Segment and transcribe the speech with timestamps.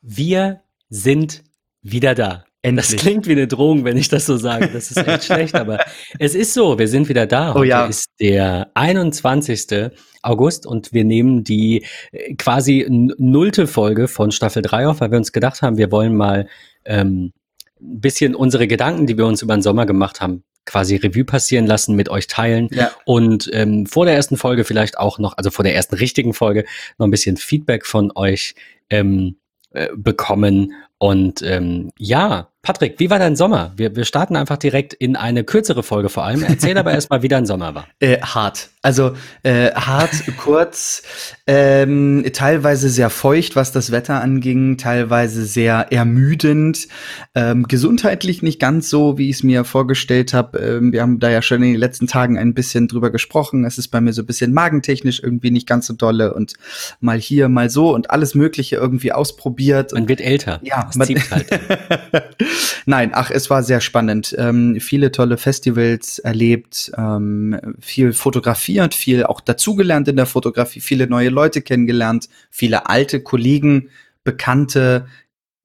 [0.00, 1.42] Wir sind
[1.82, 2.44] wieder da.
[2.60, 2.88] Endlich.
[2.88, 4.68] Das klingt wie eine Drohung, wenn ich das so sage.
[4.72, 5.78] Das ist echt schlecht, aber
[6.18, 6.78] es ist so.
[6.78, 7.52] Wir sind wieder da.
[7.52, 7.86] Oh Heute oh ja.
[7.86, 9.90] ist der 21.
[10.22, 15.18] August und wir nehmen die äh, quasi nullte Folge von Staffel 3 auf, weil wir
[15.18, 16.48] uns gedacht haben, wir wollen mal
[16.84, 17.32] ähm,
[17.80, 21.66] ein bisschen unsere Gedanken, die wir uns über den Sommer gemacht haben, quasi Revue passieren
[21.66, 22.90] lassen, mit euch teilen ja.
[23.04, 26.64] und ähm, vor der ersten Folge vielleicht auch noch, also vor der ersten richtigen Folge,
[26.98, 28.56] noch ein bisschen Feedback von euch
[28.90, 29.36] ähm,
[29.70, 30.72] äh, bekommen.
[30.98, 33.72] Und ähm, ja, Patrick, wie war dein Sommer?
[33.76, 36.42] Wir, wir starten einfach direkt in eine kürzere Folge vor allem.
[36.42, 37.86] Erzähl aber erstmal, wie dein Sommer war.
[38.00, 38.70] Äh, hart.
[38.80, 41.02] Also äh, hart, kurz,
[41.48, 46.86] ähm, teilweise sehr feucht, was das Wetter anging, teilweise sehr ermüdend,
[47.34, 50.58] ähm, gesundheitlich nicht ganz so, wie ich es mir vorgestellt habe.
[50.58, 53.64] Ähm, wir haben da ja schon in den letzten Tagen ein bisschen drüber gesprochen.
[53.64, 56.54] Es ist bei mir so ein bisschen magentechnisch irgendwie nicht ganz so dolle und
[57.00, 59.92] mal hier, mal so und alles Mögliche irgendwie ausprobiert.
[59.92, 60.60] Man wird älter.
[60.62, 61.48] Ja, das man halt.
[62.86, 64.34] Nein, ach, es war sehr spannend.
[64.38, 71.06] Ähm, viele tolle Festivals erlebt, ähm, viel fotografiert, viel auch dazugelernt in der Fotografie, viele
[71.06, 73.90] neue Leute kennengelernt, viele alte Kollegen,
[74.24, 75.06] Bekannte,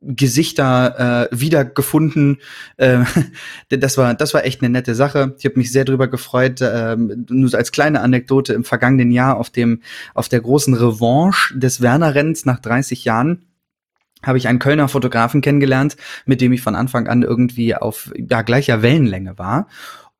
[0.06, 2.38] Gesichter äh, wiedergefunden.
[2.78, 3.04] Äh,
[3.70, 5.36] das war das war echt eine nette Sache.
[5.38, 6.59] Ich habe mich sehr drüber gefreut.
[6.59, 9.81] Äh, nur als kleine Anekdote im vergangenen Jahr auf dem
[10.16, 13.45] auf der großen Revanche des Werner Rennens nach 30 Jahren
[14.25, 18.41] habe ich einen Kölner Fotografen kennengelernt, mit dem ich von Anfang an irgendwie auf ja,
[18.41, 19.67] gleicher Wellenlänge war.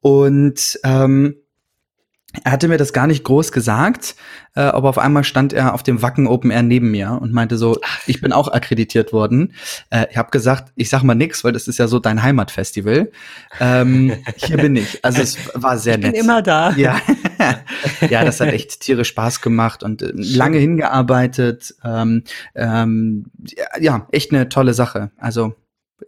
[0.02, 1.36] Und ähm,
[2.44, 4.16] er hatte mir das gar nicht groß gesagt,
[4.56, 7.58] äh, aber auf einmal stand er auf dem Wacken Open Air neben mir und meinte
[7.58, 9.54] so, ich bin auch akkreditiert worden.
[9.90, 13.12] Äh, ich habe gesagt, ich sag mal nix, weil das ist ja so dein Heimatfestival.
[13.60, 15.04] Ähm, hier bin ich.
[15.04, 16.08] Also es war sehr nett.
[16.08, 16.72] Ich bin immer da.
[16.72, 17.00] Ja,
[18.10, 21.76] ja das hat echt tierisch Spaß gemacht und äh, lange hingearbeitet.
[21.84, 22.24] Ähm,
[22.56, 23.26] ähm,
[23.80, 25.12] ja, echt eine tolle Sache.
[25.18, 25.56] Also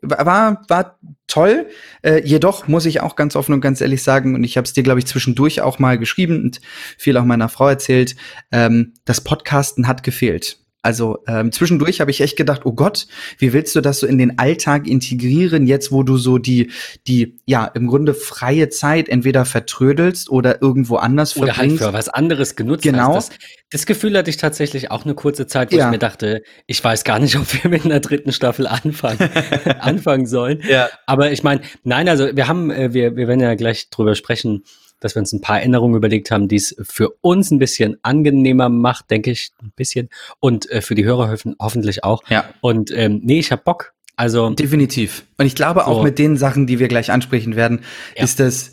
[0.02, 1.68] war, war toll.
[2.02, 4.74] Äh, jedoch muss ich auch ganz offen und ganz ehrlich sagen, und ich habe es
[4.74, 6.62] dir, glaube ich, zwischendurch auch mal geschrieben und
[6.98, 8.16] viel auch meiner Frau erzählt,
[8.52, 10.60] ähm, das Podcasten hat gefehlt.
[10.86, 13.08] Also ähm, zwischendurch habe ich echt gedacht, oh Gott,
[13.40, 16.70] wie willst du das so in den Alltag integrieren, jetzt wo du so die,
[17.08, 21.82] die, ja, im Grunde freie Zeit entweder vertrödelst oder irgendwo anders oder halt verbringst.
[21.82, 23.16] Oder halt für was anderes genutzt genau.
[23.16, 23.32] hast.
[23.32, 23.40] Das,
[23.72, 25.86] das Gefühl hatte ich tatsächlich auch eine kurze Zeit, wo ja.
[25.86, 29.18] ich mir dachte, ich weiß gar nicht, ob wir mit einer dritten Staffel anfangen,
[29.80, 30.62] anfangen sollen.
[30.70, 30.90] Ja.
[31.08, 34.64] Aber ich meine, nein, also wir haben, äh, wir, wir werden ja gleich drüber sprechen,
[35.06, 38.70] dass wir uns ein paar Änderungen überlegt haben, die es für uns ein bisschen angenehmer
[38.70, 40.10] macht, denke ich, ein bisschen.
[40.40, 42.24] Und äh, für die Hörer hoffentlich auch.
[42.28, 42.46] Ja.
[42.60, 43.94] Und ähm, nee, ich habe Bock.
[44.16, 45.26] Also definitiv.
[45.38, 45.86] Und ich glaube so.
[45.86, 47.82] auch mit den Sachen, die wir gleich ansprechen werden,
[48.18, 48.24] ja.
[48.24, 48.72] ist das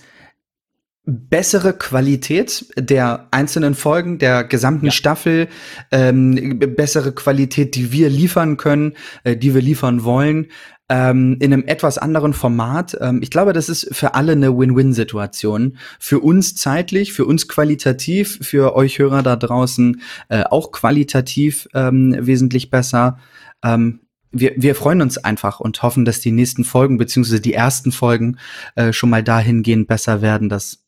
[1.04, 4.92] bessere Qualität der einzelnen Folgen, der gesamten ja.
[4.92, 5.48] Staffel,
[5.91, 8.94] ähm, bessere Qualität, die wir liefern können,
[9.25, 10.48] äh, die wir liefern wollen
[10.92, 12.98] ähm, in einem etwas anderen Format.
[13.00, 15.78] Ähm, ich glaube, das ist für alle eine Win-Win-Situation.
[15.98, 22.14] Für uns zeitlich, für uns qualitativ, für euch Hörer da draußen äh, auch qualitativ ähm,
[22.20, 23.19] wesentlich besser.
[23.64, 24.00] Ähm,
[24.32, 28.36] wir, wir freuen uns einfach und hoffen, dass die nächsten Folgen beziehungsweise die ersten Folgen
[28.74, 30.84] äh, schon mal dahingehend besser werden, dass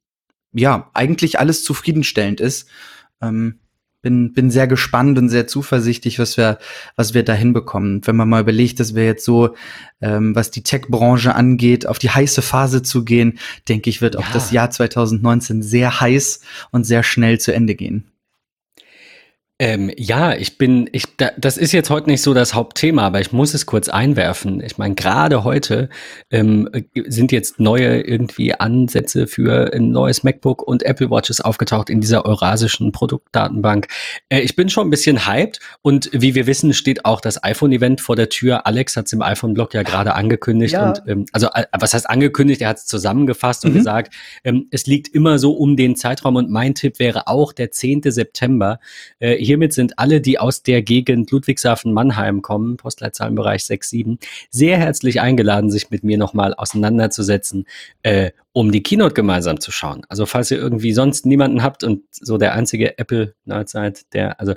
[0.52, 2.68] ja eigentlich alles zufriedenstellend ist.
[3.22, 3.58] Ähm,
[4.04, 6.58] bin, bin sehr gespannt und sehr zuversichtlich, was wir,
[6.94, 8.06] was wir da hinbekommen.
[8.06, 9.56] Wenn man mal überlegt, dass wir jetzt so,
[10.00, 14.20] ähm, was die Tech-Branche angeht, auf die heiße Phase zu gehen, denke ich, wird ja.
[14.20, 18.13] auch das Jahr 2019 sehr heiß und sehr schnell zu Ende gehen.
[19.64, 23.22] Ähm, ja, ich bin, ich, da, das ist jetzt heute nicht so das Hauptthema, aber
[23.22, 24.62] ich muss es kurz einwerfen.
[24.62, 25.88] Ich meine, gerade heute
[26.30, 26.68] ähm,
[27.06, 32.26] sind jetzt neue irgendwie Ansätze für ein neues MacBook und Apple Watches aufgetaucht in dieser
[32.26, 33.86] eurasischen Produktdatenbank.
[34.28, 38.02] Äh, ich bin schon ein bisschen hyped und wie wir wissen, steht auch das iPhone-Event
[38.02, 38.66] vor der Tür.
[38.66, 40.90] Alex hat es im iPhone-Blog ja gerade angekündigt ja.
[40.90, 42.60] und ähm, also äh, was heißt angekündigt?
[42.60, 43.70] Er hat es zusammengefasst mhm.
[43.70, 44.12] und gesagt,
[44.44, 48.02] ähm, es liegt immer so um den Zeitraum und mein Tipp wäre auch der 10.
[48.02, 48.78] September.
[49.20, 54.18] Äh, hiermit sind alle, die aus der Gegend Ludwigshafen-Mannheim kommen, Postleitzahlenbereich 67,
[54.50, 57.66] sehr herzlich eingeladen, sich mit mir nochmal auseinanderzusetzen,
[58.02, 60.02] äh, um die Keynote gemeinsam zu schauen.
[60.08, 64.54] Also falls ihr irgendwie sonst niemanden habt und so der einzige Apple-Nerd seid, der, also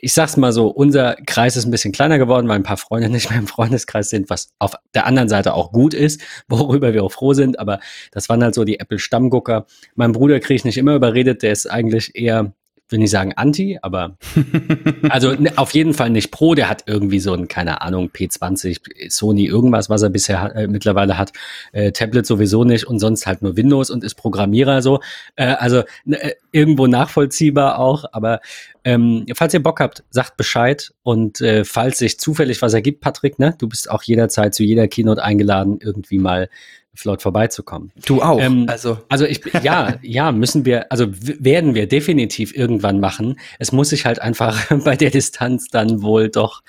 [0.00, 3.08] ich sag's mal so, unser Kreis ist ein bisschen kleiner geworden, weil ein paar Freunde
[3.10, 7.04] nicht mehr im Freundeskreis sind, was auf der anderen Seite auch gut ist, worüber wir
[7.04, 7.58] auch froh sind.
[7.58, 7.80] Aber
[8.12, 9.66] das waren halt so die Apple-Stammgucker.
[9.96, 12.54] Mein Bruder kriege ich nicht immer überredet, der ist eigentlich eher
[12.88, 14.16] will nicht sagen anti, aber
[15.08, 16.54] also ne, auf jeden Fall nicht pro.
[16.54, 21.18] Der hat irgendwie so ein, keine Ahnung, P20, Sony, irgendwas, was er bisher äh, mittlerweile
[21.18, 21.32] hat.
[21.72, 25.00] Äh, Tablet sowieso nicht und sonst halt nur Windows und ist Programmierer so.
[25.36, 28.40] Äh, also ne, äh, irgendwo nachvollziehbar auch, aber
[28.84, 33.38] ähm, falls ihr Bock habt, sagt Bescheid und äh, falls sich zufällig was ergibt, Patrick,
[33.38, 36.48] ne, du bist auch jederzeit zu jeder Keynote eingeladen, irgendwie mal
[36.98, 37.92] flott vorbeizukommen.
[38.06, 38.40] Du auch.
[38.40, 43.38] Ähm, also, also ich, ja, ja, müssen wir, also werden wir definitiv irgendwann machen.
[43.60, 46.62] Es muss sich halt einfach bei der Distanz dann wohl doch,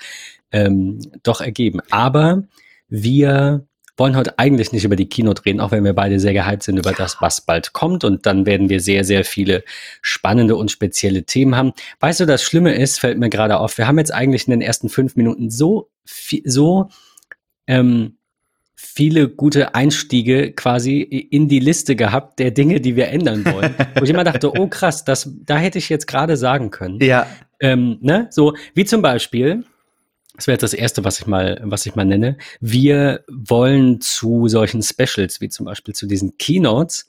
[0.52, 1.80] ähm, doch ergeben.
[1.90, 2.44] Aber
[2.88, 3.66] wir
[3.96, 6.78] wollen heute eigentlich nicht über die Keynote reden, auch wenn wir beide sehr gehypt sind
[6.78, 8.04] über das, was bald kommt.
[8.04, 9.64] Und dann werden wir sehr, sehr viele
[10.00, 11.72] spannende und spezielle Themen haben.
[11.98, 14.62] Weißt du, das Schlimme ist, fällt mir gerade auf, wir haben jetzt eigentlich in den
[14.62, 15.90] ersten fünf Minuten so,
[16.44, 16.88] so
[17.66, 18.16] ähm,
[18.82, 23.74] viele gute Einstiege quasi in die Liste gehabt der Dinge, die wir ändern wollen.
[23.94, 26.98] Wo ich immer dachte, oh krass, das, da hätte ich jetzt gerade sagen können.
[27.00, 27.26] Ja.
[27.60, 28.28] Ähm, ne?
[28.30, 29.64] So, wie zum Beispiel,
[30.34, 32.38] das wäre jetzt das erste, was ich mal, was ich mal nenne.
[32.60, 37.08] Wir wollen zu solchen Specials, wie zum Beispiel zu diesen Keynotes,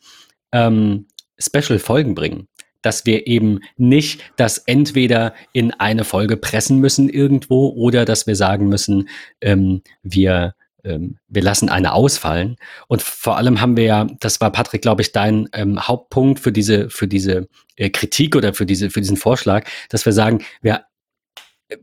[0.52, 1.08] ähm,
[1.40, 2.48] Special-Folgen bringen
[2.84, 8.36] dass wir eben nicht das entweder in eine Folge pressen müssen irgendwo oder dass wir
[8.36, 9.08] sagen müssen,
[9.40, 12.58] ähm, wir ähm, wir lassen eine ausfallen.
[12.88, 16.52] Und vor allem haben wir ja, das war Patrick, glaube ich, dein ähm, Hauptpunkt für
[16.52, 20.86] diese, für diese äh, Kritik oder für diese, für diesen Vorschlag, dass wir sagen, wir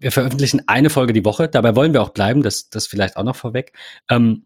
[0.01, 1.49] wir veröffentlichen eine Folge die Woche.
[1.49, 2.43] Dabei wollen wir auch bleiben.
[2.43, 3.73] Das, das vielleicht auch noch vorweg.
[4.11, 4.45] Ähm,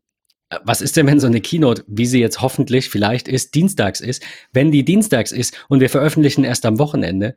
[0.65, 4.23] was ist denn, wenn so eine Keynote, wie sie jetzt hoffentlich vielleicht ist, dienstags ist?
[4.53, 7.35] Wenn die dienstags ist und wir veröffentlichen erst am Wochenende,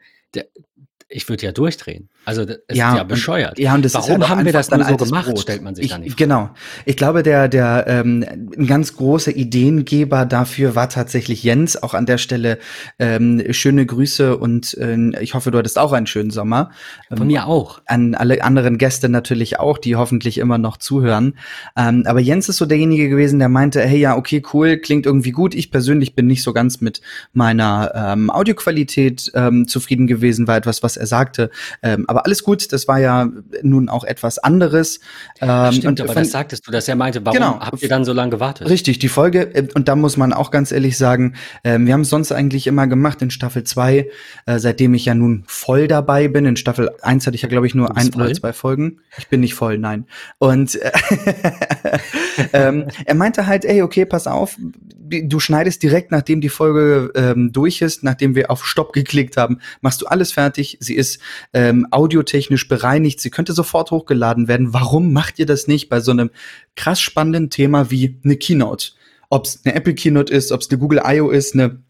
[1.07, 2.09] ich würde ja durchdrehen.
[2.25, 3.59] Also das ist ja, ja bescheuert.
[3.59, 5.39] Ja, und das Warum ist haben wir das dann so gemacht, Brot.
[5.39, 6.49] stellt man sich ich, dann nicht Genau.
[6.85, 8.25] Ich glaube, der, der ähm,
[8.57, 11.81] ein ganz großer Ideengeber dafür war tatsächlich Jens.
[11.81, 12.57] Auch an der Stelle
[12.97, 16.71] ähm, schöne Grüße und äh, ich hoffe, du hattest auch einen schönen Sommer.
[17.11, 17.81] Ähm, Von mir auch.
[17.85, 21.37] An alle anderen Gäste natürlich auch, die hoffentlich immer noch zuhören.
[21.77, 25.31] Ähm, aber Jens ist so derjenige gewesen, der meinte, hey ja, okay, cool, klingt irgendwie
[25.31, 25.53] gut.
[25.53, 27.01] Ich persönlich bin nicht so ganz mit
[27.33, 31.49] meiner ähm, Audioqualität ähm, zufrieden gewesen, war etwas, was er sagte.
[31.81, 33.29] Ähm, aber alles gut, das war ja
[33.61, 34.99] nun auch etwas anderes.
[35.41, 38.05] Ähm, Stimmt, aber von, das sagtest du, dass er meinte, warum genau, habt ihr dann
[38.05, 38.69] so lange gewartet?
[38.69, 42.01] Richtig, die Folge, äh, und da muss man auch ganz ehrlich sagen, äh, wir haben
[42.01, 44.09] es sonst eigentlich immer gemacht in Staffel 2,
[44.45, 46.45] äh, seitdem ich ja nun voll dabei bin.
[46.45, 48.23] In Staffel 1 hatte ich ja, glaube ich, nur ein voll?
[48.23, 48.99] oder zwei Folgen.
[49.17, 50.05] Ich bin nicht voll, nein.
[50.37, 50.91] Und äh,
[52.53, 54.57] ähm, er meinte halt, ey, okay, pass auf,
[55.07, 59.59] du schneidest direkt, nachdem die Folge ähm, durch ist, nachdem wir auf Stopp geklickt haben,
[59.81, 60.77] machst du alles fertig.
[60.79, 61.19] Sie ist
[61.53, 64.73] ähm, audiotechnisch bereinigt, sie könnte sofort hochgeladen werden.
[64.73, 66.29] Warum macht ihr das nicht bei so einem
[66.75, 68.91] krass spannenden Thema wie eine Keynote?
[69.29, 71.29] Ob es eine Apple Keynote ist, ob es eine Google I.O.
[71.29, 71.83] ist, eine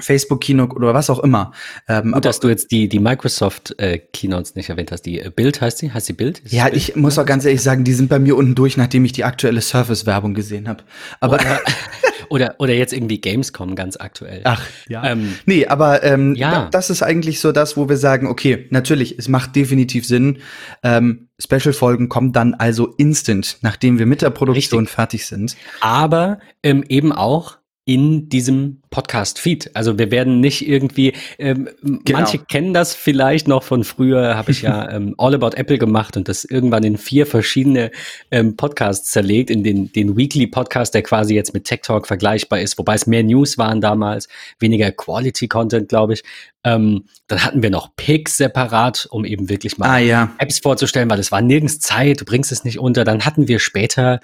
[0.00, 1.52] Facebook Keynote oder was auch immer.
[1.88, 5.02] Ähm, Gut, dass du jetzt die, die Microsoft äh, Keynotes nicht erwähnt hast.
[5.02, 5.92] Die äh, Bild heißt sie?
[5.92, 6.40] Heißt sie Bild?
[6.40, 6.76] Ist ja, Bild?
[6.76, 9.24] ich muss auch ganz ehrlich sagen, die sind bei mir unten durch, nachdem ich die
[9.24, 10.82] aktuelle Surface-Werbung gesehen habe.
[11.20, 11.60] Aber oder,
[12.28, 14.42] oder, oder, jetzt irgendwie Gamescom ganz aktuell.
[14.44, 15.04] Ach, ja.
[15.04, 16.68] Ähm, nee, aber ähm, ja.
[16.70, 20.38] das ist eigentlich so das, wo wir sagen, okay, natürlich, es macht definitiv Sinn.
[20.82, 24.94] Ähm, Special-Folgen kommen dann also instant, nachdem wir mit der Produktion Richtig.
[24.94, 25.56] fertig sind.
[25.80, 29.72] Aber ähm, eben auch in diesem Podcast-Feed.
[29.74, 32.20] Also wir werden nicht irgendwie, ähm, genau.
[32.20, 36.16] manche kennen das vielleicht noch von früher, habe ich ja ähm, All About Apple gemacht
[36.16, 37.90] und das irgendwann in vier verschiedene
[38.30, 42.60] ähm, Podcasts zerlegt, in den, den Weekly Podcast, der quasi jetzt mit Tech Talk vergleichbar
[42.60, 44.28] ist, wobei es mehr News waren damals,
[44.60, 46.22] weniger Quality Content, glaube ich.
[46.66, 50.32] Ähm, dann hatten wir noch Picks separat, um eben wirklich mal ah, ja.
[50.38, 53.04] Apps vorzustellen, weil es war nirgends Zeit, du bringst es nicht unter.
[53.04, 54.20] Dann hatten wir später,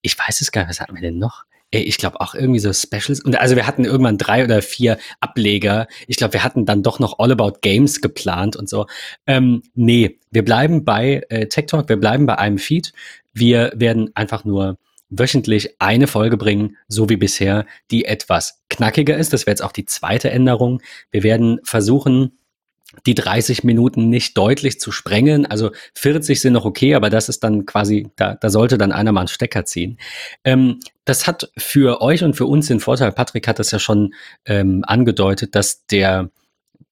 [0.00, 1.44] ich weiß es gar nicht, was hatten wir denn noch?
[1.80, 3.20] Ich glaube auch irgendwie so Specials.
[3.20, 5.88] Und also wir hatten irgendwann drei oder vier Ableger.
[6.06, 8.86] Ich glaube, wir hatten dann doch noch All About Games geplant und so.
[9.26, 12.92] Ähm, nee, wir bleiben bei äh, Tech Talk, wir bleiben bei einem Feed.
[13.32, 19.32] Wir werden einfach nur wöchentlich eine Folge bringen, so wie bisher, die etwas knackiger ist.
[19.32, 20.82] Das wäre jetzt auch die zweite Änderung.
[21.10, 22.38] Wir werden versuchen,
[23.06, 25.46] die 30 Minuten nicht deutlich zu sprengen.
[25.46, 29.12] Also 40 sind noch okay, aber das ist dann quasi, da, da sollte dann einer
[29.12, 29.98] mal einen Stecker ziehen.
[30.44, 34.14] Ähm, das hat für euch und für uns den Vorteil, Patrick hat das ja schon
[34.44, 36.30] ähm, angedeutet, dass der,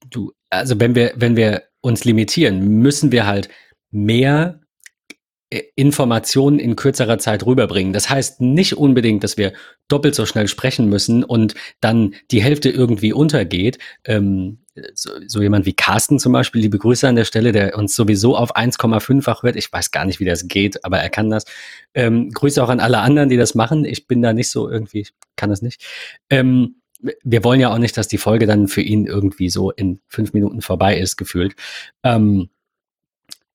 [0.09, 3.49] du, also wenn wir, wenn wir uns limitieren, müssen wir halt
[3.90, 4.61] mehr
[5.50, 7.92] äh, Informationen in kürzerer Zeit rüberbringen.
[7.92, 9.52] Das heißt nicht unbedingt, dass wir
[9.88, 13.78] doppelt so schnell sprechen müssen und dann die Hälfte irgendwie untergeht.
[14.04, 14.59] Ähm,
[14.94, 18.37] so, so jemand wie Carsten zum Beispiel, liebe Grüße an der Stelle, der uns sowieso
[18.37, 19.56] auf 1,5-fach hört.
[19.56, 21.44] Ich weiß gar nicht, wie das geht, aber er kann das.
[21.94, 23.84] Ähm, Grüße auch an alle anderen, die das machen.
[23.84, 25.06] Ich bin da nicht so irgendwie,
[25.37, 25.84] kann das nicht.
[26.28, 26.76] Ähm,
[27.22, 30.32] wir wollen ja auch nicht, dass die Folge dann für ihn irgendwie so in fünf
[30.32, 31.54] Minuten vorbei ist, gefühlt.
[32.02, 32.50] Ähm,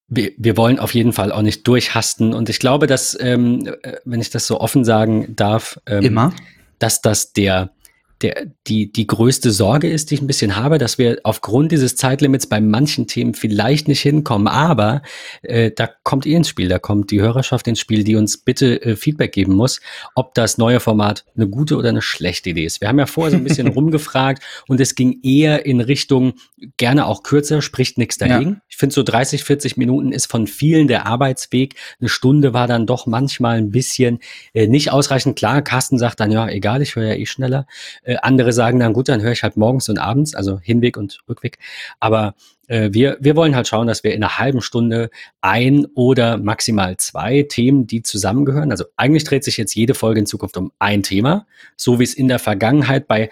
[0.07, 2.33] wir, wir wollen auf jeden Fall auch nicht durchhasten.
[2.33, 6.33] Und ich glaube, dass, ähm, äh, wenn ich das so offen sagen darf, ähm, immer,
[6.79, 7.74] dass das der
[8.21, 11.95] der, die, die größte Sorge ist, die ich ein bisschen habe, dass wir aufgrund dieses
[11.95, 14.47] Zeitlimits bei manchen Themen vielleicht nicht hinkommen.
[14.47, 15.01] Aber
[15.41, 18.81] äh, da kommt ihr ins Spiel, da kommt die Hörerschaft ins Spiel, die uns bitte
[18.81, 19.81] äh, Feedback geben muss,
[20.15, 22.79] ob das neue Format eine gute oder eine schlechte Idee ist.
[22.79, 26.33] Wir haben ja vorher so ein bisschen rumgefragt und es ging eher in Richtung
[26.77, 28.51] gerne auch kürzer, spricht nichts dagegen.
[28.51, 28.61] Ja.
[28.69, 31.75] Ich finde so 30, 40 Minuten ist von vielen der Arbeitsweg.
[31.99, 34.19] Eine Stunde war dann doch manchmal ein bisschen
[34.53, 35.37] äh, nicht ausreichend.
[35.37, 37.67] Klar, Carsten sagt dann, ja, egal, ich höre ja eh schneller.
[38.05, 41.19] Äh, andere sagen dann, gut, dann höre ich halt morgens und abends, also Hinweg und
[41.27, 41.57] Rückweg.
[41.99, 42.35] Aber
[42.67, 45.09] äh, wir, wir wollen halt schauen, dass wir in einer halben Stunde
[45.41, 48.71] ein oder maximal zwei Themen, die zusammengehören.
[48.71, 52.13] Also eigentlich dreht sich jetzt jede Folge in Zukunft um ein Thema, so wie es
[52.13, 53.29] in der Vergangenheit bei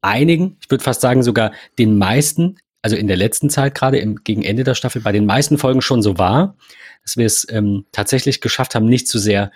[0.00, 4.22] einigen, ich würde fast sagen sogar den meisten, also in der letzten Zeit gerade im,
[4.22, 6.56] gegen Ende der Staffel, bei den meisten Folgen schon so war,
[7.02, 9.50] dass wir es ähm, tatsächlich geschafft haben, nicht zu sehr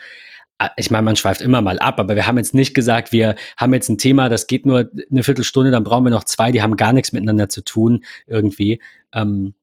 [0.77, 3.73] ich meine, man schweift immer mal ab, aber wir haben jetzt nicht gesagt, wir haben
[3.73, 6.77] jetzt ein Thema, das geht nur eine Viertelstunde, dann brauchen wir noch zwei, die haben
[6.77, 8.81] gar nichts miteinander zu tun irgendwie.
[9.13, 9.55] Ähm,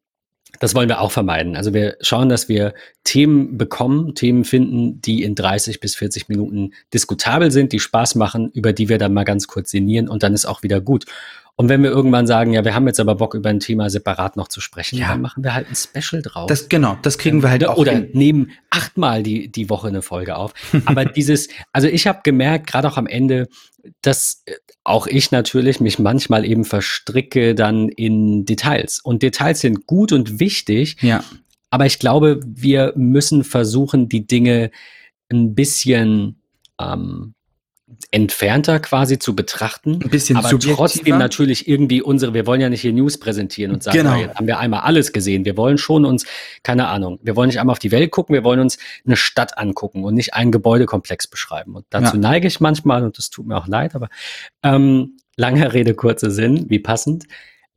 [0.59, 1.55] das wollen wir auch vermeiden.
[1.55, 2.73] Also wir schauen, dass wir
[3.03, 8.49] Themen bekommen, Themen finden, die in 30 bis 40 Minuten diskutabel sind, die Spaß machen,
[8.53, 11.05] über die wir dann mal ganz kurz sinnieren und dann ist auch wieder gut.
[11.59, 14.37] Und wenn wir irgendwann sagen, ja, wir haben jetzt aber Bock, über ein Thema separat
[14.37, 15.07] noch zu sprechen, ja.
[15.07, 16.45] dann machen wir halt ein Special drauf.
[16.47, 17.77] Das, genau, das kriegen wir halt auch.
[17.77, 18.09] Oder hin.
[18.13, 20.53] nehmen achtmal die, die Woche eine Folge auf.
[20.85, 23.47] Aber dieses, also ich habe gemerkt, gerade auch am Ende,
[24.03, 28.99] dass äh, auch ich natürlich mich manchmal eben verstricke dann in Details.
[28.99, 30.97] Und Details sind gut und wichtig.
[31.01, 31.23] Ja.
[31.71, 34.69] Aber ich glaube, wir müssen versuchen, die Dinge
[35.29, 36.39] ein bisschen
[36.79, 37.33] ähm,
[38.11, 42.81] entfernter quasi zu betrachten, ein bisschen aber trotzdem natürlich irgendwie unsere, wir wollen ja nicht
[42.81, 44.15] hier News präsentieren und sagen, genau.
[44.15, 45.45] jetzt haben wir einmal alles gesehen.
[45.45, 46.25] Wir wollen schon uns,
[46.63, 49.57] keine Ahnung, wir wollen nicht einmal auf die Welt gucken, wir wollen uns eine Stadt
[49.57, 51.75] angucken und nicht einen Gebäudekomplex beschreiben.
[51.75, 52.21] Und dazu ja.
[52.21, 54.09] neige ich manchmal, und das tut mir auch leid, aber
[54.63, 57.25] ähm, lange Rede, kurzer Sinn, wie passend.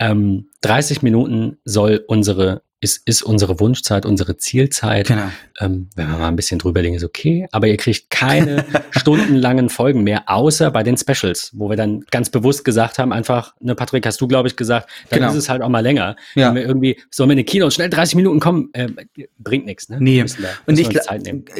[0.01, 5.09] Ähm, 30 Minuten soll unsere ist, ist unsere Wunschzeit, unsere Zielzeit.
[5.09, 5.31] Genau.
[5.61, 7.47] Ähm, wenn wir mal ein bisschen drüber legen, ist okay.
[7.53, 12.31] Aber ihr kriegt keine stundenlangen Folgen mehr, außer bei den Specials, wo wir dann ganz
[12.31, 15.31] bewusst gesagt haben, einfach, ne, Patrick, hast du, glaube ich, gesagt, dann genau.
[15.31, 16.17] ist es halt auch mal länger.
[16.35, 16.49] Ja.
[16.49, 18.89] Wenn wir irgendwie, sollen wir in den Kino schnell 30 Minuten kommen, äh,
[19.39, 19.99] bringt nichts, ne?
[20.01, 20.25] Nee.
[20.25, 21.03] Da, und ich gl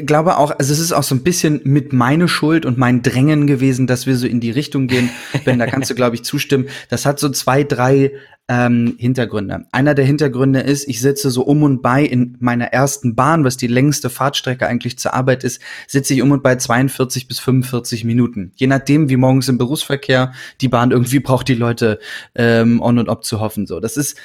[0.07, 3.47] glaube auch, also es ist auch so ein bisschen mit meine Schuld und mein Drängen
[3.47, 5.11] gewesen, dass wir so in die Richtung gehen.
[5.45, 6.69] wenn da kannst du, glaube ich, zustimmen.
[6.89, 8.13] Das hat so zwei, drei
[8.51, 9.67] ähm, Hintergründe.
[9.71, 13.57] Einer der Hintergründe ist, ich sitze so um und bei in meiner ersten Bahn, was
[13.57, 18.05] die längste Fahrtstrecke eigentlich zur Arbeit ist, sitze ich um und bei 42 bis 45
[18.05, 18.51] Minuten.
[18.57, 22.01] Je nachdem, wie morgens im Berufsverkehr die Bahn irgendwie braucht, die Leute
[22.35, 23.69] ähm, on und off zu hoffen.
[23.69, 24.17] So, das ist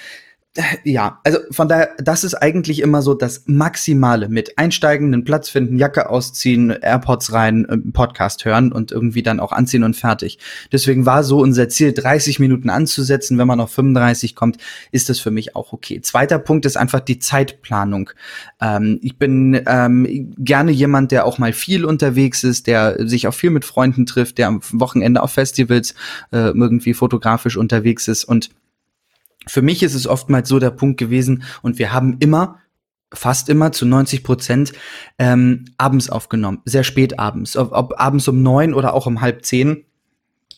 [0.83, 5.49] ja, also von daher, das ist eigentlich immer so das Maximale mit einsteigen, einen Platz
[5.49, 10.39] finden, Jacke ausziehen, AirPods rein, äh, Podcast hören und irgendwie dann auch anziehen und fertig.
[10.71, 13.37] Deswegen war so unser Ziel, 30 Minuten anzusetzen.
[13.37, 14.57] Wenn man auf 35 kommt,
[14.91, 15.99] ist das für mich auch okay.
[16.01, 18.11] Zweiter Punkt ist einfach die Zeitplanung.
[18.61, 23.33] Ähm, ich bin ähm, gerne jemand, der auch mal viel unterwegs ist, der sich auch
[23.33, 25.95] viel mit Freunden trifft, der am Wochenende auf Festivals
[26.31, 28.51] äh, irgendwie fotografisch unterwegs ist und
[29.47, 32.59] für mich ist es oftmals so der Punkt gewesen und wir haben immer
[33.13, 34.73] fast immer zu 90 Prozent
[35.17, 39.45] ähm, abends aufgenommen, sehr spät abends, ob, ob, abends um neun oder auch um halb
[39.45, 39.85] zehn.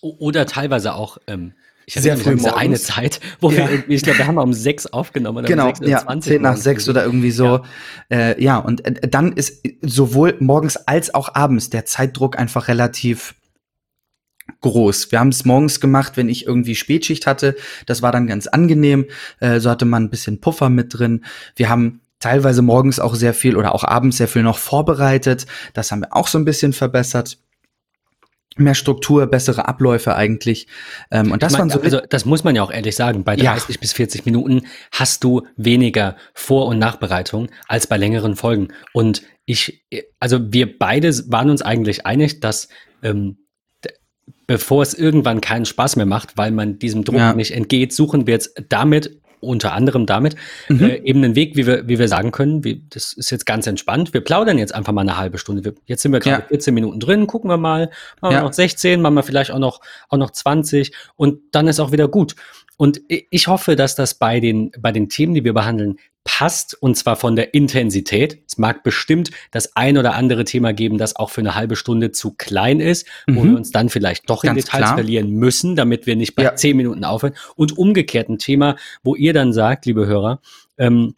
[0.01, 1.53] Oder teilweise auch ähm,
[1.85, 3.57] ich sehr früh diese eine Zeit, wo ja.
[3.57, 6.41] wir irgendwie, ich glaube, wir haben um sechs aufgenommen oder genau, um 6 ja, zehn
[6.41, 7.45] nach sechs oder irgendwie so.
[7.45, 7.63] Ja,
[8.09, 13.35] äh, ja und äh, dann ist sowohl morgens als auch abends der Zeitdruck einfach relativ
[14.61, 15.11] groß.
[15.11, 17.55] Wir haben es morgens gemacht, wenn ich irgendwie Spätschicht hatte.
[17.85, 19.05] Das war dann ganz angenehm.
[19.39, 21.25] Äh, so hatte man ein bisschen Puffer mit drin.
[21.55, 25.45] Wir haben teilweise morgens auch sehr viel oder auch abends sehr viel noch vorbereitet.
[25.73, 27.37] Das haben wir auch so ein bisschen verbessert.
[28.59, 30.67] Mehr Struktur, bessere Abläufe eigentlich.
[31.11, 31.83] Ähm, und das ich mein, waren so.
[31.83, 33.23] Also, das muss man ja auch ehrlich sagen.
[33.23, 33.79] Bei 30 ja.
[33.79, 38.69] bis 40 Minuten hast du weniger Vor- und Nachbereitung als bei längeren Folgen.
[38.93, 39.85] Und ich,
[40.19, 42.67] also wir beide waren uns eigentlich einig, dass
[43.03, 43.37] ähm,
[44.47, 47.33] bevor es irgendwann keinen Spaß mehr macht, weil man diesem Druck ja.
[47.33, 50.35] nicht entgeht, suchen wir jetzt damit unter anderem damit
[50.67, 50.83] mhm.
[50.83, 53.67] äh, eben einen Weg, wie wir, wie wir sagen können, wie, das ist jetzt ganz
[53.67, 54.13] entspannt.
[54.13, 55.63] Wir plaudern jetzt einfach mal eine halbe Stunde.
[55.63, 56.47] Wir, jetzt sind wir gerade ja.
[56.47, 58.39] 14 Minuten drin, gucken wir mal, machen ja.
[58.39, 61.91] wir noch 16, machen wir vielleicht auch noch, auch noch 20 und dann ist auch
[61.91, 62.35] wieder gut.
[62.77, 66.97] Und ich hoffe, dass das bei den, bei den Themen, die wir behandeln, passt und
[66.97, 68.43] zwar von der Intensität.
[68.45, 72.11] Es mag bestimmt das ein oder andere Thema geben, das auch für eine halbe Stunde
[72.11, 73.35] zu klein ist, mhm.
[73.37, 74.95] wo wir uns dann vielleicht doch Ganz in Details klar.
[74.95, 76.55] verlieren müssen, damit wir nicht bei ja.
[76.55, 77.33] zehn Minuten aufhören.
[77.55, 80.41] Und umgekehrt ein Thema, wo ihr dann sagt, liebe Hörer,
[80.77, 81.15] ähm,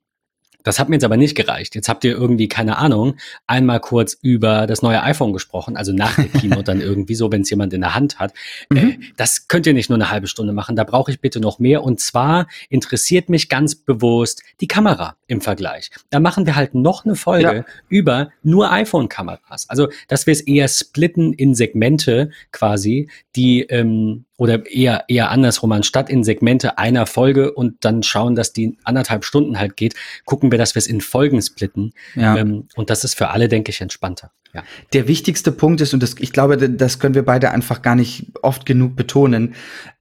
[0.64, 1.76] das hat mir jetzt aber nicht gereicht.
[1.76, 3.16] Jetzt habt ihr irgendwie, keine Ahnung,
[3.48, 7.42] einmal kurz über das neue iPhone gesprochen, also nach der Keynote dann irgendwie so, wenn
[7.42, 8.34] es jemand in der Hand hat.
[8.70, 8.78] Mhm.
[8.78, 11.60] Äh, das könnt ihr nicht nur eine halbe Stunde machen, da brauche ich bitte noch
[11.60, 11.84] mehr.
[11.84, 15.92] Und zwar interessiert mich ganz bewusst die Kamera im Vergleich.
[16.10, 17.66] Da machen wir halt noch eine Folge ja.
[17.88, 19.70] über nur iPhone-Kameras.
[19.70, 25.72] Also, dass wir es eher splitten in Segmente quasi, die ähm, oder eher, eher andersrum,
[25.72, 29.96] anstatt in Segmente einer Folge und dann schauen, dass die anderthalb Stunden halt geht,
[30.26, 31.94] gucken wir, dass wir es in Folgen splitten.
[32.16, 32.38] Ja.
[32.38, 34.32] Ähm, und das ist für alle, denke ich, entspannter.
[34.54, 34.64] Ja.
[34.94, 38.32] Der wichtigste Punkt ist, und das, ich glaube, das können wir beide einfach gar nicht
[38.42, 39.54] oft genug betonen,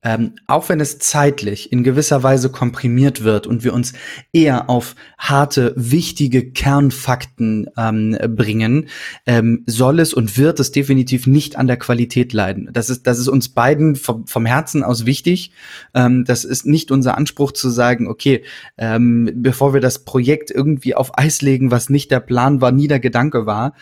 [0.02, 3.93] ähm, auch wenn es zeitlich in gewisser Weise komprimiert wird und wir uns
[4.33, 8.88] eher auf harte, wichtige Kernfakten ähm, bringen,
[9.26, 12.71] ähm, soll es und wird es definitiv nicht an der Qualität leiden.
[12.73, 15.50] Das ist, das ist uns beiden vom, vom Herzen aus wichtig.
[15.95, 18.45] Ähm, das ist nicht unser Anspruch zu sagen, okay,
[18.78, 22.88] ähm, bevor wir das Projekt irgendwie auf Eis legen, was nicht der Plan war, nie
[22.88, 23.75] der Gedanke war,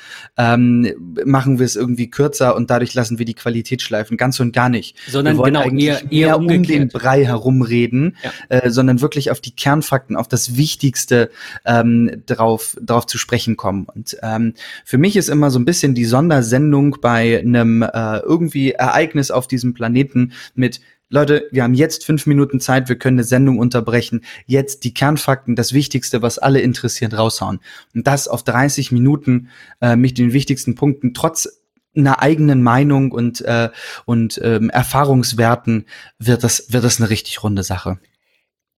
[0.57, 4.17] ähm, machen wir es irgendwie kürzer und dadurch lassen wir die Qualität schleifen.
[4.17, 4.97] Ganz und gar nicht.
[5.09, 8.33] Sondern genau, eher, eher um den Brei herumreden, ja.
[8.49, 11.31] äh, sondern wirklich auf die Kernfakten, auf das Wichtigste
[11.65, 13.87] ähm, drauf, drauf zu sprechen kommen.
[13.95, 18.73] Und ähm, für mich ist immer so ein bisschen die Sondersendung bei einem äh, irgendwie
[18.73, 23.25] Ereignis auf diesem Planeten mit Leute, wir haben jetzt fünf Minuten Zeit, wir können eine
[23.25, 24.23] Sendung unterbrechen.
[24.47, 27.61] Jetzt die Kernfakten, das Wichtigste, was alle interessiert, raushauen.
[27.95, 29.49] Und das auf 30 Minuten
[29.81, 31.61] äh, mit den wichtigsten Punkten, trotz
[31.97, 33.71] einer eigenen Meinung und, äh,
[34.05, 35.87] und ähm, Erfahrungswerten
[36.19, 37.99] wird das, wird das eine richtig runde Sache.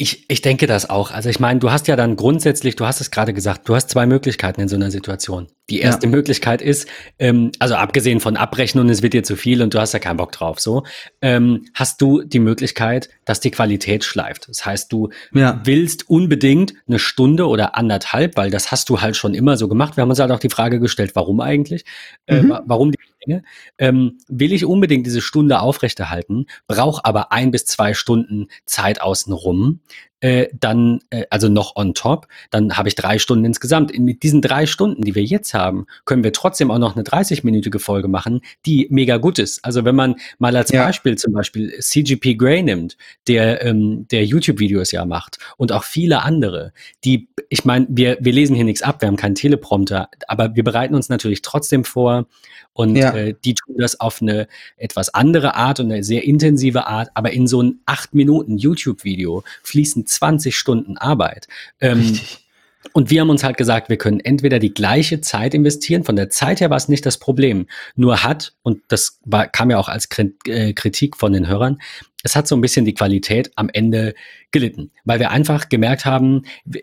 [0.00, 1.10] Ich, ich denke das auch.
[1.10, 3.90] Also ich meine, du hast ja dann grundsätzlich, du hast es gerade gesagt, du hast
[3.90, 5.48] zwei Möglichkeiten in so einer Situation.
[5.70, 6.10] Die erste ja.
[6.10, 6.88] Möglichkeit ist,
[7.18, 9.98] ähm, also abgesehen von Abbrechen und es wird dir zu viel und du hast ja
[9.98, 10.84] keinen Bock drauf, so,
[11.20, 14.48] ähm, hast du die Möglichkeit, dass die Qualität schleift.
[14.48, 15.60] Das heißt, du ja.
[15.64, 19.96] willst unbedingt eine Stunde oder anderthalb, weil das hast du halt schon immer so gemacht.
[19.96, 21.84] Wir haben uns halt auch die Frage gestellt, warum eigentlich?
[22.26, 22.52] Äh, mhm.
[22.52, 22.98] Äh, warum die
[23.28, 23.42] Länge?
[23.78, 29.80] Ähm, will ich unbedingt diese Stunde aufrechterhalten, brauche aber ein bis zwei Stunden Zeit außenrum
[30.20, 33.90] äh, dann, äh, also noch on top, dann habe ich drei Stunden insgesamt.
[33.90, 37.04] In, mit diesen drei Stunden, die wir jetzt haben, können wir trotzdem auch noch eine
[37.04, 39.64] 30-minütige Folge machen, die mega gut ist.
[39.64, 40.84] Also wenn man mal als ja.
[40.84, 42.96] Beispiel zum Beispiel CGP Grey nimmt,
[43.28, 46.72] der, ähm, der YouTube-Videos ja macht und auch viele andere,
[47.04, 50.64] die, ich meine, wir, wir lesen hier nichts ab, wir haben keinen Teleprompter, aber wir
[50.64, 52.26] bereiten uns natürlich trotzdem vor
[52.72, 53.14] und ja.
[53.14, 57.32] äh, die tun das auf eine etwas andere Art und eine sehr intensive Art, aber
[57.32, 61.48] in so ein acht Minuten YouTube-Video fließen 20 Stunden Arbeit.
[61.80, 62.48] Ähm, Richtig.
[62.92, 66.30] Und wir haben uns halt gesagt, wir können entweder die gleiche Zeit investieren, von der
[66.30, 67.66] Zeit her war es nicht das Problem,
[67.96, 70.08] nur hat, und das war, kam ja auch als
[70.46, 71.78] äh, Kritik von den Hörern,
[72.24, 74.14] es hat so ein bisschen die Qualität am Ende
[74.50, 76.42] gelitten, weil wir einfach gemerkt haben,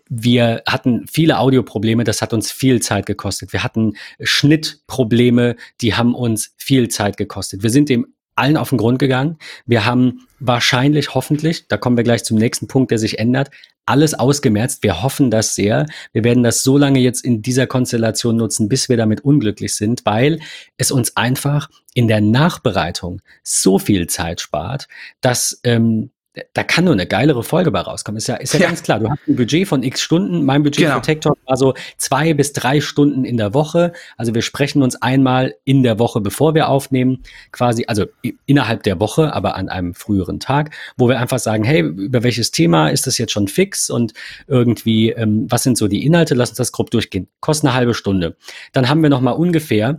[0.10, 3.52] wir hatten viele Audioprobleme, das hat uns viel Zeit gekostet.
[3.52, 7.64] Wir hatten Schnittprobleme, die haben uns viel Zeit gekostet.
[7.64, 9.38] Wir sind dem allen auf den Grund gegangen.
[9.66, 13.50] Wir haben wahrscheinlich, hoffentlich, da kommen wir gleich zum nächsten Punkt, der sich ändert,
[13.86, 14.84] alles ausgemerzt.
[14.84, 15.86] Wir hoffen das sehr.
[16.12, 20.06] Wir werden das so lange jetzt in dieser Konstellation nutzen, bis wir damit unglücklich sind,
[20.06, 20.40] weil
[20.78, 24.88] es uns einfach in der Nachbereitung so viel Zeit spart,
[25.22, 26.10] dass ähm,
[26.54, 28.18] da kann nur eine geilere Folge bei rauskommen.
[28.18, 28.68] Ist ja, ist ja, ja.
[28.68, 29.00] ganz klar.
[29.00, 30.46] Du hast ein Budget von x Stunden.
[30.46, 30.96] Mein Budget genau.
[30.96, 33.94] für Tech Talk war so zwei bis drei Stunden in der Woche.
[34.18, 38.06] Also wir sprechen uns einmal in der Woche, bevor wir aufnehmen, quasi, also
[38.46, 42.52] innerhalb der Woche, aber an einem früheren Tag, wo wir einfach sagen, hey, über welches
[42.52, 44.14] Thema ist das jetzt schon fix und
[44.48, 46.36] irgendwie, ähm, was sind so die Inhalte?
[46.36, 47.28] Lass uns das grob durchgehen.
[47.40, 48.36] Kostet eine halbe Stunde.
[48.74, 49.98] Dann haben wir noch mal ungefähr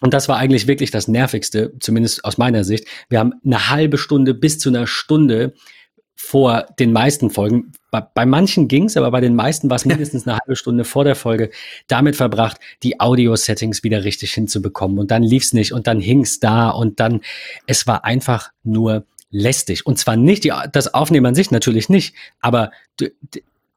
[0.00, 2.86] und das war eigentlich wirklich das Nervigste, zumindest aus meiner Sicht.
[3.08, 5.54] Wir haben eine halbe Stunde bis zu einer Stunde
[6.16, 7.72] vor den meisten Folgen.
[7.90, 11.04] Bei, bei manchen ging's, aber bei den meisten war es mindestens eine halbe Stunde vor
[11.04, 11.50] der Folge
[11.86, 14.98] damit verbracht, die Audio-Settings wieder richtig hinzubekommen.
[14.98, 17.20] Und dann lief's nicht und dann hing's da und dann,
[17.66, 19.86] es war einfach nur lästig.
[19.86, 22.70] Und zwar nicht die, das Aufnehmen an sich natürlich nicht, aber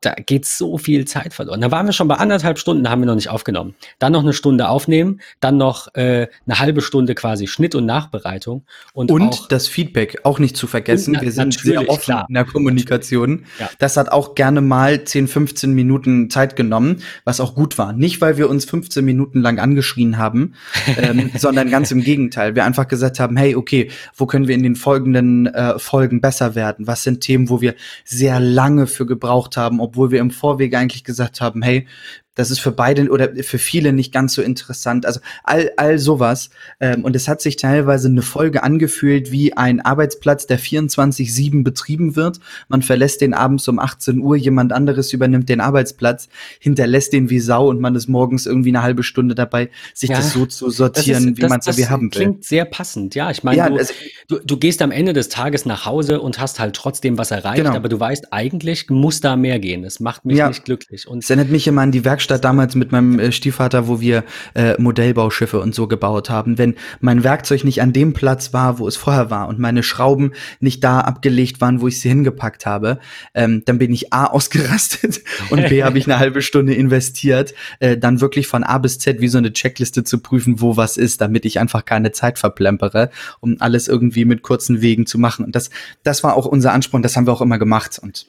[0.05, 1.61] da geht so viel Zeit verloren.
[1.61, 3.75] Da waren wir schon bei anderthalb Stunden, da haben wir noch nicht aufgenommen.
[3.99, 8.63] Dann noch eine Stunde aufnehmen, dann noch äh, eine halbe Stunde quasi Schnitt und Nachbereitung.
[8.93, 11.17] Und, und auch, das Feedback auch nicht zu vergessen.
[11.19, 12.25] wir sind sehr offen klar.
[12.27, 13.45] in der Kommunikation.
[13.59, 13.69] Ja.
[13.79, 17.93] Das hat auch gerne mal 10, 15 Minuten Zeit genommen, was auch gut war.
[17.93, 20.53] Nicht, weil wir uns 15 Minuten lang angeschrien haben,
[20.97, 22.55] ähm, sondern ganz im Gegenteil.
[22.55, 26.55] Wir einfach gesagt haben, hey, okay, wo können wir in den folgenden äh, Folgen besser
[26.55, 26.87] werden?
[26.87, 31.03] Was sind Themen, wo wir sehr lange für gebraucht haben, obwohl wir im Vorweg eigentlich
[31.03, 31.87] gesagt haben, hey,
[32.35, 35.05] das ist für beide oder für viele nicht ganz so interessant.
[35.05, 36.49] Also all, all sowas.
[36.79, 42.15] Ähm, und es hat sich teilweise eine Folge angefühlt wie ein Arbeitsplatz, der 24-7 betrieben
[42.15, 42.39] wird.
[42.69, 46.27] Man verlässt den abends um 18 Uhr, jemand anderes übernimmt den Arbeitsplatz,
[46.59, 50.17] hinterlässt den wie Sau und man ist morgens irgendwie eine halbe Stunde dabei, sich ja,
[50.17, 52.09] das so zu sortieren, ist, wie man es irgendwie haben will.
[52.09, 53.29] Das klingt sehr passend, ja.
[53.29, 53.93] Ich meine, ja, du, also,
[54.27, 57.57] du, du, gehst am Ende des Tages nach Hause und hast halt trotzdem was erreicht,
[57.57, 57.75] genau.
[57.75, 59.83] aber du weißt, eigentlich muss da mehr gehen.
[59.83, 60.47] Das macht mich ja.
[60.47, 61.07] nicht glücklich.
[61.07, 63.99] Und es erinnert mich immer an die Werkstatt Werkstatt damals mit meinem äh, Stiefvater, wo
[63.99, 66.57] wir äh, Modellbauschiffe und so gebaut haben.
[66.57, 70.31] Wenn mein Werkzeug nicht an dem Platz war, wo es vorher war und meine Schrauben
[70.61, 72.99] nicht da abgelegt waren, wo ich sie hingepackt habe,
[73.33, 77.97] ähm, dann bin ich A ausgerastet und B habe ich eine halbe Stunde investiert, äh,
[77.97, 81.19] dann wirklich von A bis Z wie so eine Checkliste zu prüfen, wo was ist,
[81.19, 83.09] damit ich einfach keine Zeit verplempere,
[83.41, 85.43] um alles irgendwie mit kurzen Wegen zu machen.
[85.43, 85.71] Und das,
[86.03, 87.99] das war auch unser Anspruch, das haben wir auch immer gemacht.
[88.01, 88.27] Und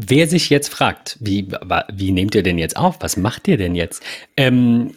[0.00, 1.48] Wer sich jetzt fragt, wie,
[1.92, 2.98] wie nehmt ihr denn jetzt auf?
[3.00, 4.00] Was macht ihr denn jetzt?
[4.36, 4.92] Ähm,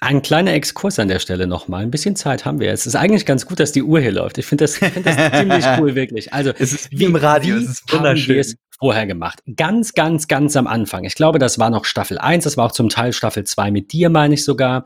[0.00, 1.82] ein kleiner Exkurs an der Stelle nochmal.
[1.82, 2.70] Ein bisschen Zeit haben wir.
[2.70, 4.38] Es ist eigentlich ganz gut, dass die Uhr hier läuft.
[4.38, 6.32] Ich finde das, find das ziemlich cool, wirklich.
[6.32, 8.44] Also, es ist wie, wie im Radio, es ist wunderschön
[8.78, 9.42] vorher gemacht.
[9.56, 11.04] Ganz, ganz, ganz am Anfang.
[11.04, 13.92] Ich glaube, das war noch Staffel 1, das war auch zum Teil Staffel 2 mit
[13.92, 14.84] dir, meine ich sogar.